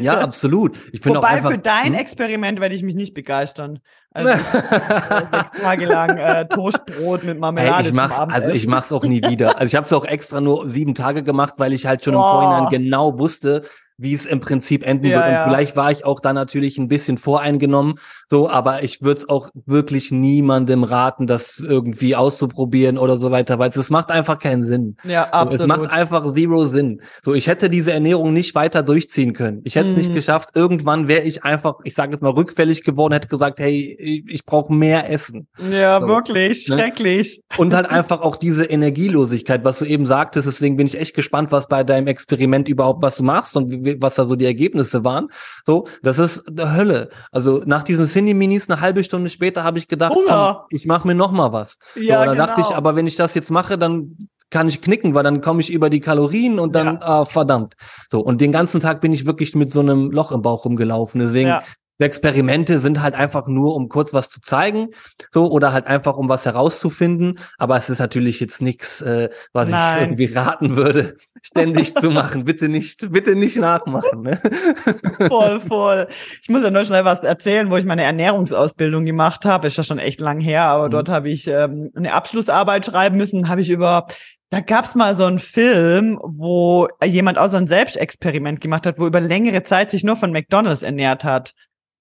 [0.00, 0.76] Ja, absolut.
[0.92, 1.94] Ich bin Wobei auch einfach, für dein hm?
[1.94, 3.80] Experiment werde ich mich nicht begeistern.
[4.12, 4.38] Also ich,
[5.10, 7.76] äh, sechs Tage lang äh, Toastbrot mit Marmelade.
[7.76, 9.58] Hey, ich mach's, also ich mach's auch nie wieder.
[9.58, 12.18] Also ich habe es auch extra nur sieben Tage gemacht, weil ich halt schon oh.
[12.18, 13.62] im Vorhinein genau wusste,
[13.98, 15.26] wie es im Prinzip enden ja, wird.
[15.26, 15.42] Und ja.
[15.44, 17.96] vielleicht war ich auch da natürlich ein bisschen voreingenommen,
[18.30, 23.58] so, aber ich würde es auch wirklich niemandem raten, das irgendwie auszuprobieren oder so weiter,
[23.58, 24.96] weil es macht einfach keinen Sinn.
[25.02, 25.52] Ja, absolut.
[25.52, 27.00] So, es macht einfach zero Sinn.
[27.22, 29.62] So, ich hätte diese Ernährung nicht weiter durchziehen können.
[29.64, 29.98] Ich hätte es mm.
[29.98, 30.14] nicht mhm.
[30.14, 30.50] geschafft.
[30.54, 34.44] Irgendwann wäre ich einfach, ich sage jetzt mal, rückfällig geworden, hätte gesagt, hey, ich, ich
[34.44, 35.48] brauche mehr Essen.
[35.70, 36.76] Ja, so, wirklich, ne?
[36.76, 37.42] schrecklich.
[37.56, 40.46] Und halt einfach auch diese Energielosigkeit, was du eben sagtest.
[40.46, 43.87] Deswegen bin ich echt gespannt, was bei deinem Experiment überhaupt, was du machst und wie,
[44.00, 45.28] was da so die Ergebnisse waren.
[45.64, 47.10] So, das ist der Hölle.
[47.30, 51.14] Also nach diesen Cine-Minis eine halbe Stunde später habe ich gedacht, komm, ich mache mir
[51.14, 51.78] noch mal was.
[51.94, 52.46] Ja, so, dann genau.
[52.46, 55.60] dachte ich, aber wenn ich das jetzt mache, dann kann ich knicken, weil dann komme
[55.60, 57.00] ich über die Kalorien und dann, ja.
[57.02, 57.74] ah, verdammt.
[58.08, 61.20] So, und den ganzen Tag bin ich wirklich mit so einem Loch im Bauch rumgelaufen.
[61.20, 61.62] Deswegen ja.
[62.04, 64.90] Experimente sind halt einfach nur, um kurz was zu zeigen,
[65.30, 67.38] so oder halt einfach, um was herauszufinden.
[67.58, 69.96] Aber es ist natürlich jetzt nichts, äh, was Nein.
[69.96, 72.44] ich irgendwie raten würde, ständig zu machen.
[72.44, 74.22] Bitte nicht, bitte nicht nachmachen.
[74.22, 74.40] Ne?
[75.28, 76.08] Voll, voll.
[76.42, 79.66] Ich muss ja nur schnell was erzählen, wo ich meine Ernährungsausbildung gemacht habe.
[79.66, 80.92] Ist ja schon echt lang her, aber mhm.
[80.92, 83.48] dort habe ich ähm, eine Abschlussarbeit schreiben müssen.
[83.48, 84.06] Habe ich über
[84.50, 89.06] da gab's mal so einen Film, wo jemand auch so ein Selbstexperiment gemacht hat, wo
[89.06, 91.52] über längere Zeit sich nur von McDonalds ernährt hat.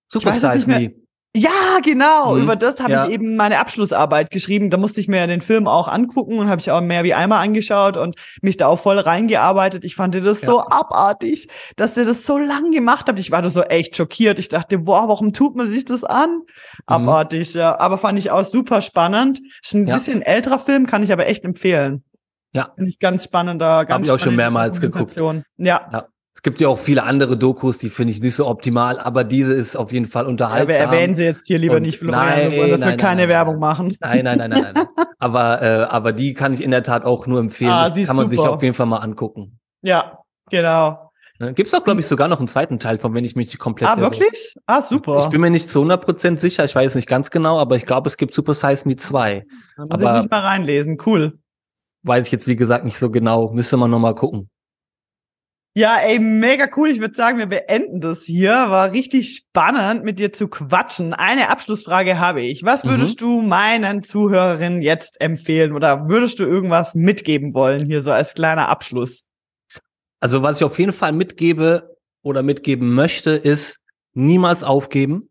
[0.08, 0.94] Super ich weiß, Size.
[1.36, 2.34] Ja, genau.
[2.34, 2.44] Mhm.
[2.44, 3.06] Über das habe ja.
[3.06, 4.72] ich eben meine Abschlussarbeit geschrieben.
[4.72, 7.14] Da musste ich mir ja den Film auch angucken und habe ich auch mehr wie
[7.14, 9.86] einmal angeschaut und mich da auch voll reingearbeitet.
[9.86, 10.48] Ich fand das ja.
[10.48, 13.20] so abartig, dass ihr das so lang gemacht habt.
[13.20, 14.40] Ich war da so echt schockiert.
[14.40, 16.30] Ich dachte, boah, warum tut man sich das an?
[16.30, 16.44] Mhm.
[16.88, 17.78] Abartig, ja.
[17.78, 19.40] Aber fand ich auch super spannend.
[19.62, 19.94] Ist ein ja.
[19.94, 22.04] bisschen älterer Film, kann ich aber echt empfehlen.
[22.52, 22.72] Ja.
[22.74, 23.86] Finde ich ganz spannender.
[23.86, 25.16] Ganz Habe ich auch schon mehrmals geguckt.
[25.58, 26.08] Ja.
[26.48, 29.76] Gibt ja auch viele andere Dokus, die finde ich nicht so optimal, aber diese ist
[29.76, 30.70] auf jeden Fall unterhaltsam.
[30.70, 32.26] Ja, wir erwähnen sie jetzt hier lieber Und nicht, Florian.
[32.26, 33.94] Nein, wir wollen dafür nein, keine nein, Werbung machen.
[34.00, 34.88] Nein, nein, nein, nein, nein.
[35.20, 37.72] aber, äh, aber die kann ich in der Tat auch nur empfehlen.
[37.72, 38.44] Ah, das kann man super.
[38.44, 39.60] sich auf jeden Fall mal angucken.
[39.82, 40.20] Ja,
[40.50, 41.12] genau.
[41.40, 41.54] Ne?
[41.54, 43.90] Gibt es auch, glaube ich, sogar noch einen zweiten Teil von, wenn ich mich komplett.
[43.90, 44.56] Ah, wirklich?
[44.68, 45.20] Ah, super.
[45.20, 47.86] Ich, ich bin mir nicht zu 100% sicher, ich weiß nicht ganz genau, aber ich
[47.86, 49.44] glaube, es gibt Super Size Me 2.
[49.76, 51.40] Da muss aber ich mich mal reinlesen, cool.
[52.04, 53.52] Weiß ich jetzt, wie gesagt, nicht so genau.
[53.52, 54.50] Müsste man noch mal gucken.
[55.78, 56.90] Ja, ey, mega cool.
[56.90, 58.50] Ich würde sagen, wir beenden das hier.
[58.50, 61.14] War richtig spannend, mit dir zu quatschen.
[61.14, 62.64] Eine Abschlussfrage habe ich.
[62.64, 62.90] Was mhm.
[62.90, 63.26] würdest mhm.
[63.26, 68.70] du meinen Zuhörerinnen jetzt empfehlen oder würdest du irgendwas mitgeben wollen hier so als kleiner
[68.70, 69.26] Abschluss?
[70.20, 73.78] Also, was ich auf jeden Fall mitgebe oder mitgeben möchte, ist
[74.16, 75.27] niemals aufgeben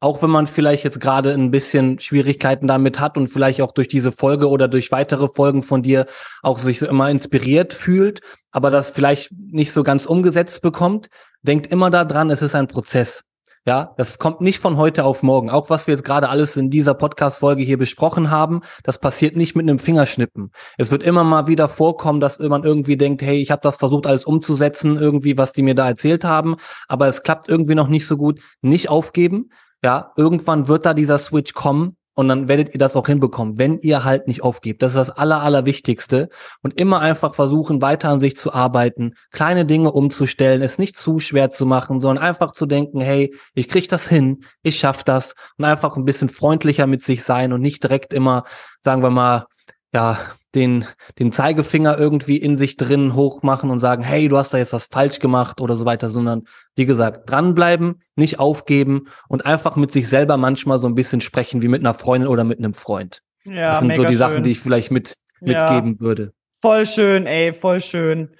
[0.00, 3.88] auch wenn man vielleicht jetzt gerade ein bisschen Schwierigkeiten damit hat und vielleicht auch durch
[3.88, 6.06] diese Folge oder durch weitere Folgen von dir
[6.42, 8.20] auch sich so immer inspiriert fühlt,
[8.50, 11.08] aber das vielleicht nicht so ganz umgesetzt bekommt,
[11.42, 13.22] denkt immer daran, es ist ein Prozess.
[13.66, 15.50] Ja, das kommt nicht von heute auf morgen.
[15.50, 19.54] Auch was wir jetzt gerade alles in dieser Podcast-Folge hier besprochen haben, das passiert nicht
[19.54, 20.50] mit einem Fingerschnippen.
[20.78, 24.06] Es wird immer mal wieder vorkommen, dass man irgendwie denkt, hey, ich habe das versucht
[24.06, 26.56] alles umzusetzen, irgendwie, was die mir da erzählt haben,
[26.88, 28.40] aber es klappt irgendwie noch nicht so gut.
[28.62, 29.50] Nicht aufgeben,
[29.82, 33.78] ja, irgendwann wird da dieser Switch kommen und dann werdet ihr das auch hinbekommen, wenn
[33.78, 34.82] ihr halt nicht aufgebt.
[34.82, 36.28] Das ist das Aller, Allerwichtigste.
[36.60, 41.18] Und immer einfach versuchen, weiter an sich zu arbeiten, kleine Dinge umzustellen, es nicht zu
[41.18, 45.34] schwer zu machen, sondern einfach zu denken, hey, ich krieg das hin, ich schaff das
[45.56, 48.44] und einfach ein bisschen freundlicher mit sich sein und nicht direkt immer,
[48.84, 49.46] sagen wir mal,
[49.94, 50.18] ja,
[50.54, 50.84] den,
[51.18, 54.86] den Zeigefinger irgendwie in sich drin hochmachen und sagen, hey, du hast da jetzt was
[54.86, 56.44] falsch gemacht oder so weiter, sondern
[56.74, 61.62] wie gesagt, dranbleiben, nicht aufgeben und einfach mit sich selber manchmal so ein bisschen sprechen
[61.62, 63.22] wie mit einer Freundin oder mit einem Freund.
[63.44, 64.16] Ja, das sind so die schön.
[64.16, 66.00] Sachen, die ich vielleicht mit, mitgeben ja.
[66.00, 66.32] würde.
[66.60, 68.34] Voll schön, ey, voll schön.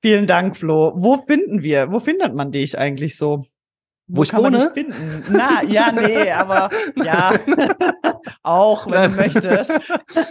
[0.00, 0.92] Vielen Dank, Flo.
[0.96, 3.44] Wo finden wir, wo findet man dich eigentlich so?
[4.06, 4.70] Wo, wo ich wohne?
[4.74, 5.24] finden?
[5.30, 7.32] Na, ja, nee, aber ja,
[8.42, 9.10] auch wenn nein.
[9.12, 9.70] du möchtest.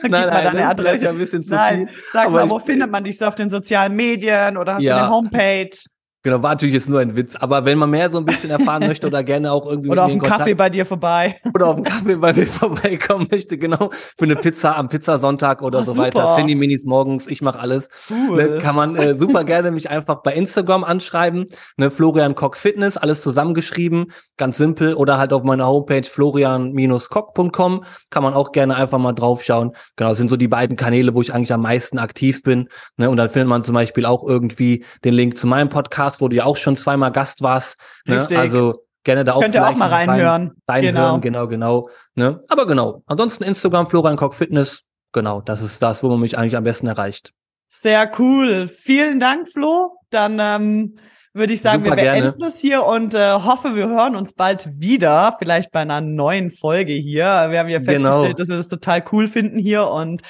[0.01, 1.05] Gib nein, nein, deine Adresse.
[1.05, 2.03] Ja ein bisschen zu nein, viel.
[2.11, 4.97] sag mal, wo findet man dich so auf den sozialen Medien oder hast ja.
[4.97, 5.75] du eine Homepage?
[6.23, 7.35] Genau, war natürlich jetzt nur ein Witz.
[7.35, 9.89] Aber wenn man mehr so ein bisschen erfahren möchte oder gerne auch irgendwie.
[9.89, 11.35] Oder auf einen Kaffee bei dir vorbei.
[11.53, 13.89] Oder auf einen Kaffee bei mir vorbeikommen möchte, genau.
[14.17, 16.05] Für eine Pizza am Pizzasonntag oder oh, so super.
[16.05, 16.35] weiter.
[16.37, 17.89] Cindy Minis morgens, ich mache alles.
[18.09, 18.37] Cool.
[18.37, 21.45] Ne, kann man äh, super gerne mich einfach bei Instagram anschreiben.
[21.75, 24.05] Ne, Florian Kock Fitness, alles zusammengeschrieben.
[24.37, 24.93] Ganz simpel.
[24.93, 27.83] Oder halt auf meiner Homepage florian-kock.com.
[28.11, 29.73] Kann man auch gerne einfach mal draufschauen.
[29.97, 32.69] Genau, das sind so die beiden Kanäle, wo ich eigentlich am meisten aktiv bin.
[32.95, 36.21] Ne, und dann findet man zum Beispiel auch irgendwie den Link zu meinem Podcast Podcast,
[36.21, 37.77] wo du ja auch schon zweimal Gast warst.
[38.05, 38.25] Ne?
[38.35, 40.51] Also gerne da auch, Könnt ihr auch mal reinhören.
[40.67, 41.87] Rein, reinhören, genau, genau.
[41.87, 42.41] genau ne?
[42.49, 43.03] Aber genau.
[43.05, 44.83] Ansonsten Instagram, Florian Koch Fitness.
[45.11, 47.33] Genau, das ist das, wo man mich eigentlich am besten erreicht.
[47.67, 48.67] Sehr cool.
[48.67, 49.97] Vielen Dank, Flo.
[50.09, 50.97] Dann ähm,
[51.33, 54.69] würde ich sagen, Super wir beenden das hier und äh, hoffe, wir hören uns bald
[54.75, 55.35] wieder.
[55.39, 57.25] Vielleicht bei einer neuen Folge hier.
[57.49, 57.91] Wir haben ja genau.
[57.91, 58.33] festgestellt, genau.
[58.37, 60.21] dass wir das total cool finden hier und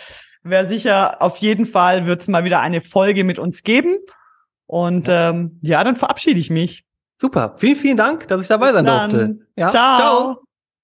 [0.43, 3.97] wäre sicher, auf jeden Fall wird es mal wieder eine Folge mit uns geben.
[4.65, 6.85] Und ähm, ja, dann verabschiede ich mich.
[7.19, 7.53] Super.
[7.57, 9.09] Vielen, vielen Dank, dass ich dabei Bis sein dann.
[9.09, 9.39] durfte.
[9.55, 9.69] Ja.
[9.69, 9.95] Ciao.
[9.95, 10.42] Ciao.